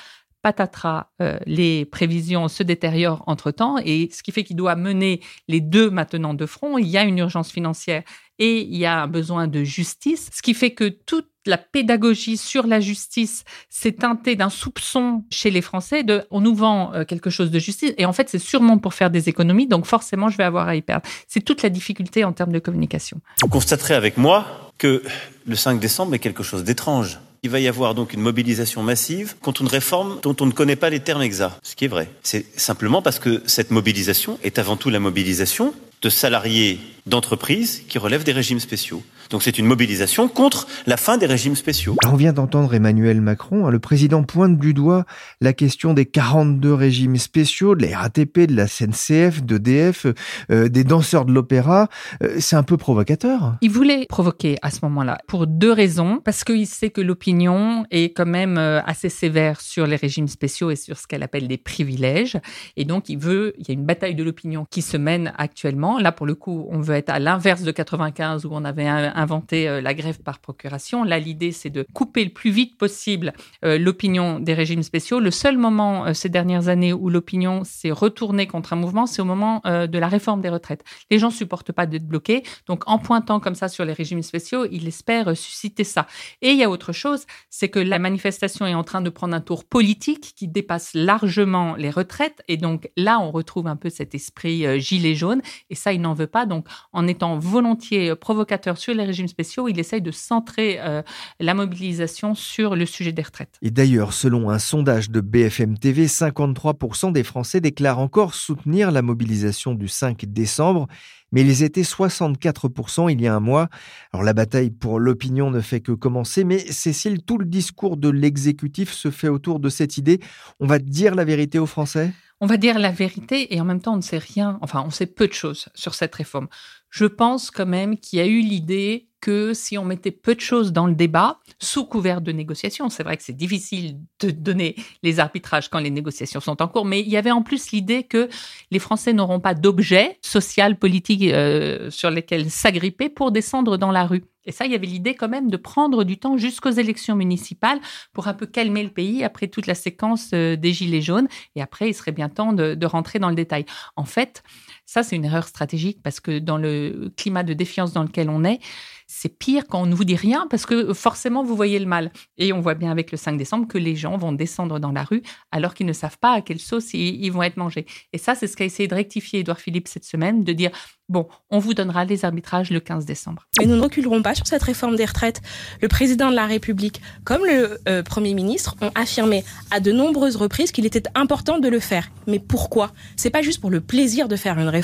patatras, 0.44 1.08
euh, 1.22 1.40
les 1.48 1.86
prévisions 1.86 2.48
se 2.50 2.62
détériorent 2.62 3.24
entre-temps, 3.26 3.78
et 3.84 4.10
ce 4.12 4.22
qui 4.22 4.32
fait 4.32 4.44
qu'il 4.44 4.58
doit 4.58 4.76
mener 4.76 5.22
les 5.48 5.62
deux 5.62 5.90
maintenant 5.90 6.34
de 6.36 6.46
front. 6.46 6.78
Il 6.78 6.88
y 6.88 6.98
a 6.98 7.04
une 7.04 7.18
urgence 7.18 7.50
financière 7.50 8.04
et 8.40 8.62
il 8.62 8.76
y 8.76 8.86
a 8.86 9.02
un 9.02 9.08
besoin 9.08 9.48
de 9.48 9.64
justice, 9.64 10.30
ce 10.34 10.42
qui 10.42 10.54
fait 10.54 10.72
que 10.72 10.90
toute 10.90 11.30
la 11.46 11.58
pédagogie 11.58 12.38
sur 12.38 12.68
la 12.68 12.80
justice 12.80 13.44
s'est 13.70 13.92
teintée 13.94 14.36
d'un 14.36 14.50
soupçon 14.50 15.24
chez 15.30 15.50
les 15.50 15.62
Français 15.62 16.04
de 16.04 16.24
on 16.32 16.42
nous 16.42 16.56
vend 16.56 16.94
euh, 16.94 17.04
quelque 17.04 17.30
chose 17.30 17.52
de 17.52 17.60
justice 17.60 17.94
et 17.98 18.06
en 18.06 18.14
fait 18.14 18.30
c'est 18.30 18.40
sûrement 18.40 18.78
pour 18.78 18.94
faire 18.94 19.10
des 19.10 19.28
économies 19.28 19.68
donc 19.68 19.86
forcément 19.86 20.30
je 20.30 20.38
vais 20.38 20.46
avoir 20.46 20.68
à 20.68 20.76
y 20.76 20.82
perdre. 20.82 21.06
C'est 21.28 21.42
toute 21.42 21.62
la 21.62 21.70
difficulté 21.70 22.24
en 22.24 22.32
termes 22.32 22.54
de 22.54 22.60
communication. 22.60 23.20
Vous 23.42 23.50
constaterez 23.50 23.94
avec 23.94 24.18
moi 24.18 24.72
que 24.78 25.04
le 25.46 25.56
5 25.56 25.80
décembre 25.80 26.14
est 26.16 26.20
quelque 26.20 26.44
chose 26.44 26.64
d'étrange. 26.64 27.20
Il 27.44 27.50
va 27.50 27.60
y 27.60 27.68
avoir 27.68 27.94
donc 27.94 28.14
une 28.14 28.22
mobilisation 28.22 28.84
massive 28.84 29.36
contre 29.42 29.62
une 29.62 29.68
réforme 29.68 30.20
dont 30.22 30.36
on 30.40 30.46
ne 30.46 30.52
connaît 30.52 30.78
pas 30.78 30.90
les 30.90 31.02
termes 31.02 31.22
exacts, 31.22 31.60
ce 31.62 31.76
qui 31.76 31.86
est 31.86 31.90
vrai. 31.90 32.10
C'est 32.24 32.46
simplement 32.58 33.02
parce 33.02 33.20
que 33.20 33.44
cette 33.46 33.70
mobilisation 33.70 34.40
est 34.44 34.60
avant 34.60 34.78
tout 34.78 34.90
la 34.90 35.00
mobilisation 35.00 35.74
de 36.02 36.10
salariés 36.10 36.80
d'entreprises 37.06 37.84
qui 37.88 37.98
relèvent 37.98 38.24
des 38.24 38.32
régimes 38.32 38.60
spéciaux. 38.60 39.04
Donc 39.30 39.42
c'est 39.44 39.58
une 39.58 39.66
mobilisation 39.66 40.28
contre 40.28 40.68
la 40.86 40.98
fin 40.98 41.18
des 41.18 41.26
régimes 41.26 41.56
spéciaux. 41.56 41.96
on 42.08 42.16
vient 42.16 42.34
d'entendre 42.34 42.74
Emmanuel 42.74 43.22
Macron, 43.22 43.66
hein, 43.66 43.72
le 43.72 43.80
président 43.80 44.24
pointe 44.24 44.58
du 44.60 44.74
doigt 44.74 45.06
la 45.42 45.54
question 45.54 45.94
des 45.94 46.06
42 46.06 46.74
régimes 46.74 47.18
spéciaux, 47.18 47.76
de 47.76 47.86
la 47.86 48.00
RATP, 48.00 48.42
de 48.42 48.56
la 48.56 48.68
CNCF, 48.68 49.44
d'EDF, 49.44 50.08
euh, 50.52 50.70
des 50.70 50.84
danseurs 50.84 51.26
de 51.26 51.32
l'opéra. 51.32 51.90
Euh, 52.22 52.36
c'est 52.40 52.56
un 52.56 52.64
peu 52.64 52.78
provocateur. 52.78 53.56
Il 53.62 53.72
voulait 53.72 54.06
provoquer 54.08 54.58
à 54.62 54.70
ce 54.70 54.80
moment-là 54.84 55.18
pour 55.28 55.48
deux 55.48 55.72
raisons. 55.72 56.22
Parce 56.24 56.44
qu'il 56.44 56.68
sait 56.68 56.90
que 56.90 57.02
l'opinion 57.02 57.86
est 57.92 58.16
quand 58.16 58.26
même 58.26 58.58
euh, 58.58 58.82
assez 58.86 59.10
sévère 59.10 59.62
sur 59.62 59.88
les 59.88 59.96
régimes 59.96 60.28
spéciaux 60.28 60.72
et 60.72 60.76
sur 60.76 60.98
ce 60.98 61.08
qu'elle 61.08 61.24
appelle 61.24 61.48
des 61.48 61.58
privilèges. 61.58 62.38
Et 62.78 62.86
donc 62.86 63.10
il 63.10 63.18
veut, 63.18 63.54
il 63.58 63.68
y 63.68 63.72
a 63.72 63.74
une 63.74 63.86
bataille 63.86 64.16
de 64.16 64.24
l'opinion 64.24 64.66
qui 64.70 64.82
se 64.82 64.98
mène 64.98 65.34
actuellement. 65.38 66.00
Là 66.00 66.12
pour 66.12 66.26
le 66.26 66.36
coup, 66.36 66.68
on 66.70 66.80
veut 66.80 66.93
être 66.98 67.10
à 67.10 67.20
l'inverse 67.20 67.64
de 67.64 67.72
95 67.72 68.46
où 68.46 68.50
on 68.52 68.64
avait 68.66 68.88
inventé 68.88 69.68
euh, 69.68 69.82
la 69.82 69.94
grève 69.94 70.20
par 70.20 70.40
procuration. 70.40 71.04
Là, 71.04 71.20
l'idée, 71.20 71.52
c'est 71.52 71.70
de 71.70 71.86
couper 71.94 72.24
le 72.24 72.32
plus 72.32 72.52
vite 72.52 72.78
possible 72.78 73.34
euh, 73.64 73.78
l'opinion 73.78 74.40
des 74.40 74.54
régimes 74.54 74.84
spéciaux. 74.84 75.20
Le 75.20 75.32
seul 75.32 75.58
moment 75.58 76.06
euh, 76.06 76.14
ces 76.14 76.30
dernières 76.30 76.68
années 76.68 76.94
où 76.94 77.10
l'opinion 77.10 77.64
s'est 77.64 77.92
retournée 77.92 78.48
contre 78.48 78.74
un 78.74 78.76
mouvement, 78.76 79.06
c'est 79.06 79.22
au 79.22 79.26
moment 79.26 79.62
de 79.64 79.98
la 79.98 80.08
réforme 80.08 80.42
des 80.42 80.50
retraites. 80.50 80.84
Les 81.10 81.20
gens 81.20 81.30
supportent 81.30 81.72
pas 81.72 81.86
d'être 81.86 82.08
bloqués. 82.08 82.44
Donc, 82.68 82.84
en 82.88 82.98
pointant 82.98 83.40
comme 83.40 83.56
ça 83.56 83.68
sur 83.68 83.86
les 83.86 83.94
régimes 83.94 84.22
spéciaux, 84.22 84.66
il 84.72 84.88
espère 84.88 85.36
susciter 85.36 85.84
ça. 85.84 86.08
Et 86.42 86.52
il 86.52 86.58
y 86.58 86.64
a 86.64 86.70
autre 86.70 86.92
chose, 86.92 87.26
c'est 87.50 87.70
que 87.70 87.80
la 87.80 88.00
manifestation 88.00 88.66
est 88.66 88.74
en 88.74 88.84
train 88.84 89.02
de 89.02 89.10
prendre 89.10 89.36
un 89.36 89.42
tour 89.42 89.64
politique 89.66 90.34
qui 90.36 90.48
dépasse 90.48 90.92
largement 90.94 91.76
les 91.76 91.90
retraites. 91.90 92.42
Et 92.48 92.58
donc, 92.58 92.90
là, 92.98 93.20
on 93.20 93.32
retrouve 93.32 93.68
un 93.68 93.76
peu 93.76 93.90
cet 93.90 94.16
esprit 94.16 94.80
gilet 94.80 95.16
jaune. 95.16 95.42
Et 95.70 95.76
ça, 95.76 95.94
il 95.94 96.02
n'en 96.02 96.14
veut 96.14 96.28
pas. 96.28 96.46
Donc, 96.46 96.68
en 96.94 97.08
étant 97.08 97.38
volontiers 97.38 98.16
provocateur 98.16 98.78
sur 98.78 98.94
les 98.94 99.04
les 99.04 99.08
régimes 99.08 99.28
spéciaux, 99.28 99.68
il 99.68 99.80
essaye 99.80 100.02
de 100.02 100.12
centrer 100.12 100.80
euh, 100.80 101.02
la 101.40 101.54
mobilisation 101.54 102.36
sur 102.36 102.76
le 102.76 102.86
sujet 102.86 103.12
des 103.12 103.22
retraites. 103.22 103.58
Et 103.62 103.70
d'ailleurs, 103.70 104.14
selon 104.14 104.50
un 104.50 104.60
sondage 104.60 105.10
de 105.10 105.22
BFM 105.22 105.78
TV, 105.78 106.08
53% 106.08 107.12
des 107.12 107.24
Français 107.24 107.62
déclarent 107.62 108.00
encore 108.00 108.34
soutenir 108.34 108.92
la 108.92 109.02
mobilisation 109.02 109.76
du 109.76 109.88
5 109.88 110.26
décembre 110.26 110.88
mais 111.34 111.42
ils 111.42 111.64
étaient 111.64 111.82
64% 111.82 113.12
il 113.12 113.20
y 113.20 113.28
a 113.28 113.36
un 113.36 113.40
mois. 113.40 113.68
Alors 114.14 114.24
la 114.24 114.34
bataille 114.34 114.70
pour 114.70 115.00
l'opinion 115.00 115.50
ne 115.50 115.62
fait 115.62 115.82
que 115.82 115.92
commencer, 115.92 116.44
mais 116.44 116.60
Cécile, 116.60 117.24
tout 117.24 117.40
le 117.40 117.46
discours 117.46 117.98
de 117.98 118.10
l'exécutif 118.10 118.94
se 118.94 119.10
fait 119.10 119.30
autour 119.30 119.60
de 119.60 119.70
cette 119.70 119.98
idée. 119.98 120.20
On 120.60 120.68
va 120.68 120.78
dire 120.78 121.16
la 121.16 121.26
vérité 121.26 121.58
aux 121.58 121.66
Français? 121.66 122.14
On 122.44 122.46
va 122.46 122.58
dire 122.58 122.78
la 122.78 122.92
vérité 122.92 123.56
et 123.56 123.62
en 123.62 123.64
même 123.64 123.80
temps 123.80 123.94
on 123.94 123.98
ne 123.98 124.02
sait 124.02 124.18
rien, 124.18 124.60
enfin 124.62 124.84
on 124.86 124.90
sait 124.90 125.06
peu 125.06 125.30
de 125.30 125.34
choses 125.34 125.70
sur 125.76 125.94
cette 125.94 126.14
réforme. 126.14 126.50
Je 126.90 127.06
pense 127.06 127.52
quand 127.52 127.66
même 127.66 127.98
qu'il 127.98 128.20
y 128.20 128.22
a 128.22 128.26
eu 128.26 128.42
l'idée 128.42 129.08
que 129.22 129.54
si 129.54 129.78
on 129.78 129.86
mettait 129.86 130.12
peu 130.12 130.36
de 130.36 130.42
choses 130.42 130.74
dans 130.74 130.86
le 130.86 130.94
débat, 130.94 131.40
sous 131.60 131.86
couvert 131.86 132.20
de 132.20 132.34
négociations, 132.34 132.90
c'est 132.90 133.04
vrai 133.04 133.16
que 133.16 133.24
c'est 133.24 133.32
difficile 133.32 133.98
de 134.20 134.32
donner 134.32 134.76
les 135.04 135.22
arbitrages 135.22 135.70
quand 135.70 135.80
les 135.80 135.90
négociations 135.90 136.42
sont 136.42 136.62
en 136.62 136.68
cours, 136.68 136.84
mais 136.84 137.00
il 137.00 137.08
y 137.08 137.16
avait 137.16 137.32
en 137.32 137.44
plus 137.44 137.72
l'idée 137.72 138.04
que 138.04 138.28
les 138.72 138.80
Français 138.80 139.14
n'auront 139.14 139.40
pas 139.40 139.54
d'objet 139.54 140.20
social, 140.22 140.78
politique 140.78 141.24
euh, 141.24 141.90
sur 141.92 142.12
lesquels 142.12 142.52
s'agripper 142.52 143.08
pour 143.08 143.32
descendre 143.32 143.78
dans 143.78 143.92
la 143.92 144.06
rue. 144.06 144.26
Et 144.46 144.52
ça, 144.52 144.66
il 144.66 144.72
y 144.72 144.76
avait 144.76 144.88
l'idée 144.88 145.16
quand 145.16 145.30
même 145.30 145.50
de 145.50 145.58
prendre 145.58 146.04
du 146.04 146.18
temps 146.18 146.38
jusqu'aux 146.38 146.72
élections 146.72 147.16
municipales 147.16 147.80
pour 148.14 148.28
un 148.28 148.34
peu 148.34 148.46
calmer 148.46 148.84
le 148.84 148.90
pays 148.90 149.24
après 149.24 149.48
toute 149.48 149.68
la 149.68 149.76
séquence 149.76 150.32
euh, 150.34 150.56
des 150.56 150.74
Gilets 150.74 151.02
jaunes. 151.02 151.28
Et 151.56 151.62
après, 151.62 151.90
il 151.90 151.94
serait 151.94 152.12
bien 152.12 152.30
temps 152.30 152.54
de, 152.54 152.76
de 152.76 152.86
rentrer 152.86 153.20
dans 153.20 153.30
le 153.30 153.36
détail. 153.36 153.66
En 153.96 154.06
fait, 154.06 154.44
ça, 154.86 155.04
c'est 155.04 155.16
une 155.16 155.26
erreur 155.26 155.48
stratégique 155.48 156.00
parce 156.04 156.20
que 156.20 156.40
dans 156.40 156.58
le 156.58 157.12
climat 157.18 157.44
de 157.44 157.54
défiance 157.54 157.94
dans 157.94 158.04
lequel 158.04 158.30
on 158.30 158.44
est, 158.44 158.60
c'est 159.08 159.30
pire 159.30 159.66
quand 159.68 159.82
on 159.82 159.86
ne 159.86 159.96
vous 159.96 160.06
dit 160.06 160.16
rien 160.16 160.48
parce 160.50 160.66
que 160.66 160.94
forcément 160.94 161.44
vous 161.44 161.56
voyez 161.56 161.80
le 161.80 161.86
mal. 161.86 162.12
Et 162.38 162.52
on 162.52 162.62
voit 162.62 162.74
bien 162.74 162.92
avec 162.92 163.12
le 163.12 163.18
5 163.18 163.38
décembre 163.38 163.68
que 163.68 163.78
les 163.78 163.96
gens 163.96 164.18
vont 164.18 164.32
descendre 164.32 164.80
dans 164.80 164.92
la 164.92 165.04
rue 165.04 165.22
alors 165.52 165.74
qu'ils 165.74 165.86
ne 165.86 165.94
savent 165.94 166.18
pas 166.18 166.34
à 166.34 166.42
quelle 166.42 166.60
sauce 166.60 166.94
ils, 166.94 167.30
vont 167.30 167.44
être 167.44 167.58
mangés. 167.58 167.86
Et 168.12 168.18
ça, 168.18 168.36
c'est 168.36 168.48
ce 168.48 168.58
qu'a 168.58 168.66
essayé 168.66 168.88
de 168.88 168.96
rectifier 168.96 169.40
Édouard 169.40 169.60
Philippe 169.60 169.88
cette 169.88 170.06
semaine, 170.06 170.44
de 170.44 170.54
dire 170.54 170.72
Bon, 171.10 171.28
on 171.50 171.60
vous 171.60 171.74
donnera 171.74 172.06
les 172.06 172.24
arbitrages 172.24 172.72
le 172.72 172.80
15 172.80 173.06
décembre. 173.06 173.46
Mais 173.60 173.66
nous 173.66 173.76
ne 173.76 173.82
reculerons 173.82 174.22
pas 174.22 174.36
sur 174.36 174.48
cette 174.48 174.64
réforme 174.64 174.96
des 174.96 175.04
retraites. 175.04 175.42
Le 175.82 175.90
président 175.90 176.32
de 176.32 176.36
la 176.36 176.46
République, 176.46 177.02
comme 177.26 177.46
le 177.46 177.78
euh, 177.90 178.04
Premier 178.04 178.34
ministre, 178.34 178.76
ont 178.82 178.90
affirmé 178.96 179.44
à 179.70 179.82
de 179.82 179.92
nombreuses 179.92 180.38
reprises 180.38 180.72
qu'il 180.72 180.86
était 180.86 181.04
important 181.14 181.60
de 181.60 181.68
le 181.68 181.80
faire. 181.82 182.10
Mais 182.26 182.40
pourquoi? 182.40 182.94
C'est 183.18 183.30
pas 183.30 183.42
juste 183.42 183.60
pour 183.60 183.70
le 183.70 183.82
plaisir 183.82 184.30
de 184.30 184.38
faire 184.38 184.58
une 184.58 184.70
réforme. 184.70 184.83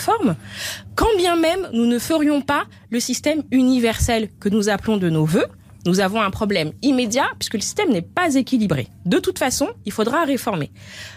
Quand 0.96 1.16
bien 1.18 1.36
même 1.36 1.68
nous 1.74 1.86
ne 1.86 2.00
ferions 2.00 2.42
pas 2.42 2.64
le 2.90 3.00
système 3.00 3.44
universel 3.52 4.30
que 4.40 4.50
nous 4.50 4.70
appelons 4.70 4.98
de 4.98 5.10
nos 5.10 5.26
voeux, 5.26 5.48
nous 5.86 6.00
avons 6.00 6.22
un 6.22 6.30
problème 6.30 6.72
immédiat 6.82 7.28
puisque 7.38 7.54
le 7.56 7.62
système 7.62 7.92
n'est 7.92 8.02
pas 8.02 8.36
équilibré. 8.36 8.88
De 9.06 9.20
toute 9.20 9.40
façon, 9.40 9.70
il 9.86 9.92
faudra 9.92 10.26
réformer. 10.26 10.72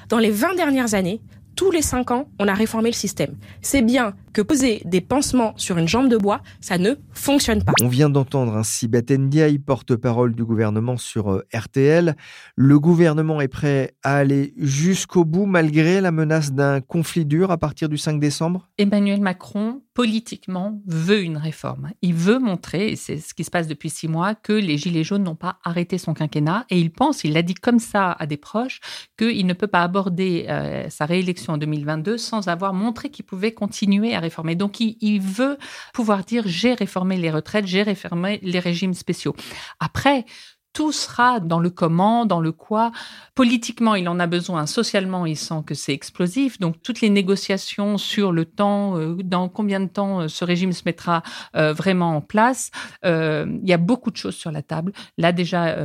Dans 0.09 0.19
les 0.19 0.31
20 0.31 0.55
dernières 0.55 0.95
années, 0.95 1.21
tous 1.57 1.71
les 1.71 1.83
cinq 1.83 2.11
ans, 2.11 2.29
on 2.39 2.49
a 2.49 2.55
réformé 2.55 2.91
le 2.91 2.95
système. 2.95 3.37
C'est 3.61 3.83
bien 3.83 4.15
que 4.33 4.41
poser 4.43 4.83
des 4.85 5.01
pansements 5.01 5.55
sur 5.57 5.79
une 5.79 5.89
jambe 5.89 6.09
de 6.09 6.17
bois, 6.17 6.41
ça 6.61 6.79
ne 6.79 6.95
fonctionne 7.13 7.63
pas. 7.63 7.73
On 7.83 7.89
vient 7.89 8.11
d'entendre 8.11 8.57
ainsi 8.57 8.89
Ndiaye, 8.89 9.59
porte-parole 9.59 10.35
du 10.35 10.45
gouvernement 10.45 10.97
sur 10.97 11.33
euh, 11.33 11.47
RTL. 11.55 12.17
Le 12.57 12.79
gouvernement 12.79 13.41
est 13.41 13.49
prêt 13.49 13.95
à 14.03 14.17
aller 14.17 14.55
jusqu'au 14.57 15.25
bout 15.25 15.47
malgré 15.47 16.01
la 16.01 16.13
menace 16.13 16.53
d'un 16.53 16.81
conflit 16.81 17.25
dur 17.25 17.51
à 17.51 17.59
partir 17.59 17.89
du 17.89 17.99
5 17.99 18.21
décembre? 18.21 18.69
Emmanuel 18.79 19.21
Macron, 19.21 19.83
politiquement, 19.95 20.81
veut 20.87 21.23
une 21.23 21.37
réforme. 21.37 21.91
Il 22.01 22.15
veut 22.15 22.39
montrer, 22.39 22.89
et 22.93 22.97
c'est 22.97 23.19
ce 23.19 23.35
qui 23.35 23.45
se 23.45 23.51
passe 23.51 23.67
depuis 23.67 23.91
six 23.91 24.09
mois, 24.09 24.35
que 24.35 24.53
les 24.53 24.79
Gilets 24.79 25.05
jaunes 25.05 25.25
n'ont 25.25 25.35
pas 25.37 25.59
arrêté 25.65 25.99
son 25.99 26.15
quinquennat. 26.15 26.65
Et 26.71 26.81
il 26.81 26.91
pense, 26.91 27.25
il 27.25 27.35
l'a 27.35 27.43
dit 27.43 27.55
comme 27.55 27.79
ça 27.79 28.13
à 28.13 28.27
des 28.27 28.37
proches, 28.37 28.81
qu'il 29.19 29.47
ne 29.47 29.53
peut 29.53 29.67
pas 29.67 29.83
aborder 29.83 30.47
euh, 30.49 30.89
sa 30.89 31.05
réélection 31.05 31.55
en 31.55 31.59
2022 31.59 32.17
sans 32.17 32.49
avoir 32.49 32.73
montré 32.73 33.11
qu'il 33.11 33.25
pouvait 33.25 33.53
continuer 33.53 34.15
à 34.15 34.21
réformer. 34.23 34.55
Donc 34.55 34.81
il, 34.81 35.21
veut 35.21 35.59
pouvoir 35.93 36.25
dire 36.25 36.45
j'ai 36.47 36.75
réformé 36.75 37.17
les 37.17 37.31
retraites, 37.31 37.67
j'ai 37.67 37.83
réformé 37.83 38.41
les 38.43 38.59
régimes 38.59 38.95
spéciaux. 38.95 39.37
Après, 39.81 40.25
tout 40.73 40.93
sera 40.93 41.41
dans 41.41 41.61
le 41.61 41.71
comment, 41.71 42.27
dans 42.27 42.41
le 42.41 42.53
quoi. 42.53 42.93
Politiquement, 43.35 43.95
il 43.95 44.09
en 44.09 44.19
a 44.19 44.27
besoin. 44.27 44.67
Socialement, 44.67 45.27
il 45.27 45.37
sent 45.37 45.63
que 45.67 45.75
c'est 45.75 45.93
explosif. 45.93 46.59
Donc, 46.59 46.77
toutes 46.83 47.01
les 47.01 47.11
négociations 47.11 47.99
sur 47.99 48.33
le 48.33 48.45
temps, 48.45 48.97
euh, 48.97 49.17
dans 49.23 49.49
combien 49.49 49.81
de 49.81 49.89
temps 49.89 50.21
euh, 50.21 50.29
ce 50.29 50.45
régime 50.45 50.73
se 50.73 50.83
mettra 50.85 51.23
euh, 51.57 51.73
vraiment 51.73 52.17
en 52.17 52.21
place, 52.21 52.71
il 53.05 53.69
y 53.69 53.73
a 53.73 53.79
beaucoup 53.79 54.11
de 54.11 54.17
choses 54.17 54.35
sur 54.35 54.51
la 54.51 54.63
table. 54.63 54.93
Là, 55.19 55.33
déjà, 55.33 55.77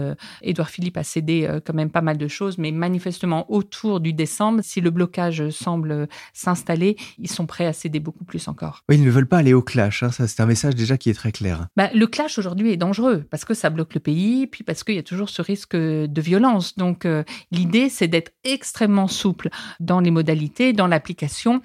Édouard 0.42 0.70
Philippe 0.70 0.98
a 0.98 1.04
cédé 1.04 1.48
quand 1.66 1.74
même 1.74 1.90
pas 1.90 2.02
mal 2.02 2.18
de 2.18 2.28
choses, 2.28 2.58
mais 2.58 2.72
manifestement, 2.72 3.52
autour 3.52 4.00
du 4.00 4.14
décembre, 4.14 4.62
si 4.64 4.82
le 4.82 4.90
blocage 4.90 5.50
semble 5.50 6.08
s'installer, 6.34 6.98
ils 7.18 7.30
sont 7.30 7.46
prêts 7.46 7.66
à 7.66 7.74
céder 7.74 8.00
beaucoup 8.00 8.24
plus 8.24 8.48
encore. 8.48 8.84
Oui, 8.90 8.96
ils 8.96 9.04
ne 9.04 9.12
veulent 9.12 9.28
pas 9.28 9.38
aller 9.38 9.54
au 9.54 9.62
clash. 9.62 10.04
Hein. 10.04 10.12
Ça, 10.12 10.28
c'est 10.28 10.42
un 10.42 10.46
message 10.46 10.76
déjà 10.76 10.98
qui 10.98 11.10
est 11.10 11.14
très 11.14 11.32
clair. 11.32 11.68
Bah, 11.76 11.90
le 11.94 12.08
clash 12.08 12.38
aujourd'hui 12.38 12.72
est 12.72 12.78
dangereux 12.78 13.26
parce 13.30 13.46
que 13.46 13.54
ça 13.54 13.70
bloque 13.70 13.94
le 13.94 14.00
pays, 14.00 14.48
puis 14.48 14.64
parce 14.64 14.77
parce 14.78 14.84
qu'il 14.84 14.96
y 14.96 15.00
a 15.00 15.04
toujours 15.04 15.30
ce 15.30 15.42
risque 15.42 15.76
de 15.76 16.22
violence. 16.22 16.76
Donc 16.76 17.06
euh, 17.06 17.24
l'idée, 17.50 17.90
c'est 17.90 18.08
d'être 18.08 18.32
extrêmement 18.44 19.08
souple 19.08 19.50
dans 19.80 20.00
les 20.00 20.12
modalités, 20.12 20.72
dans 20.72 20.86
l'application 20.86 21.64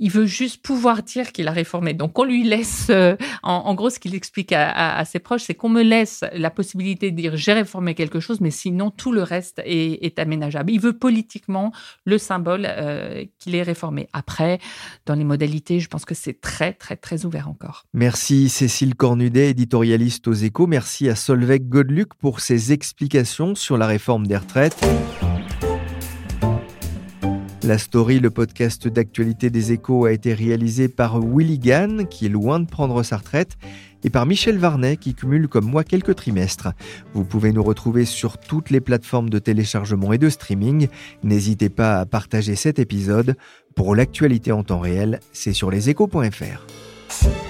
il 0.00 0.10
veut 0.10 0.26
juste 0.26 0.62
pouvoir 0.62 1.02
dire 1.02 1.30
qu'il 1.30 1.46
a 1.46 1.52
réformé. 1.52 1.94
Donc 1.94 2.18
on 2.18 2.24
lui 2.24 2.42
laisse, 2.42 2.88
euh, 2.90 3.16
en, 3.42 3.74
gros, 3.74 3.90
ce 3.90 4.00
qu'il 4.00 4.14
explique 4.14 4.52
à, 4.52 5.04
ses 5.04 5.18
proches, 5.18 5.42
c'est 5.42 5.54
qu'on 5.54 5.68
me 5.68 5.82
laisse 5.82 6.24
la 6.32 6.50
possibilité 6.50 7.10
de 7.10 7.16
dire 7.16 7.36
j'ai 7.36 7.52
réformé 7.52 7.94
quelque 7.94 8.18
chose, 8.18 8.40
mais 8.40 8.50
sinon 8.50 8.90
tout 8.90 9.12
le 9.12 9.22
reste 9.22 9.60
est, 9.64 10.18
aménageable. 10.18 10.72
Il 10.72 10.80
veut 10.80 10.94
politiquement 10.94 11.72
le 12.04 12.18
symbole 12.18 12.66
euh, 12.66 13.24
qu'il 13.38 13.54
est 13.54 13.62
réformé. 13.62 14.08
Après, 14.12 14.58
dans 15.06 15.14
les 15.14 15.24
modalités, 15.24 15.78
je 15.78 15.88
pense 15.88 16.04
que 16.04 16.14
c'est 16.14 16.40
très, 16.40 16.72
très, 16.72 16.96
très 16.96 17.24
ouvert 17.24 17.48
encore. 17.48 17.84
Merci 17.92 18.48
Cécile 18.48 18.94
Cornudet, 18.96 19.50
éditorialiste 19.50 20.26
aux 20.26 20.32
échos. 20.32 20.66
Merci 20.66 21.08
à 21.08 21.14
Solveig 21.14 21.60
Godluc 21.60 22.14
pour 22.14 22.40
ses 22.40 22.72
explications 22.72 23.54
sur 23.54 23.76
la 23.76 23.86
réforme 23.86 24.26
des 24.26 24.36
retraites. 24.36 24.84
La 27.62 27.76
story, 27.76 28.20
le 28.20 28.30
podcast 28.30 28.88
d'actualité 28.88 29.50
des 29.50 29.72
échos, 29.72 30.06
a 30.06 30.12
été 30.12 30.32
réalisé 30.32 30.88
par 30.88 31.20
Willy 31.20 31.58
Gann, 31.58 32.06
qui 32.08 32.24
est 32.24 32.30
loin 32.30 32.58
de 32.58 32.66
prendre 32.66 33.02
sa 33.02 33.18
retraite, 33.18 33.58
et 34.02 34.08
par 34.08 34.24
Michel 34.24 34.56
Varnet, 34.56 34.96
qui 34.96 35.14
cumule 35.14 35.46
comme 35.46 35.66
moi 35.66 35.84
quelques 35.84 36.14
trimestres. 36.14 36.68
Vous 37.12 37.24
pouvez 37.24 37.52
nous 37.52 37.62
retrouver 37.62 38.06
sur 38.06 38.38
toutes 38.38 38.70
les 38.70 38.80
plateformes 38.80 39.28
de 39.28 39.38
téléchargement 39.38 40.14
et 40.14 40.18
de 40.18 40.30
streaming. 40.30 40.88
N'hésitez 41.22 41.68
pas 41.68 42.00
à 42.00 42.06
partager 42.06 42.54
cet 42.54 42.78
épisode. 42.78 43.36
Pour 43.74 43.94
l'actualité 43.94 44.52
en 44.52 44.64
temps 44.64 44.80
réel, 44.80 45.20
c'est 45.32 45.52
sur 45.52 45.70
leséchos.fr. 45.70 47.49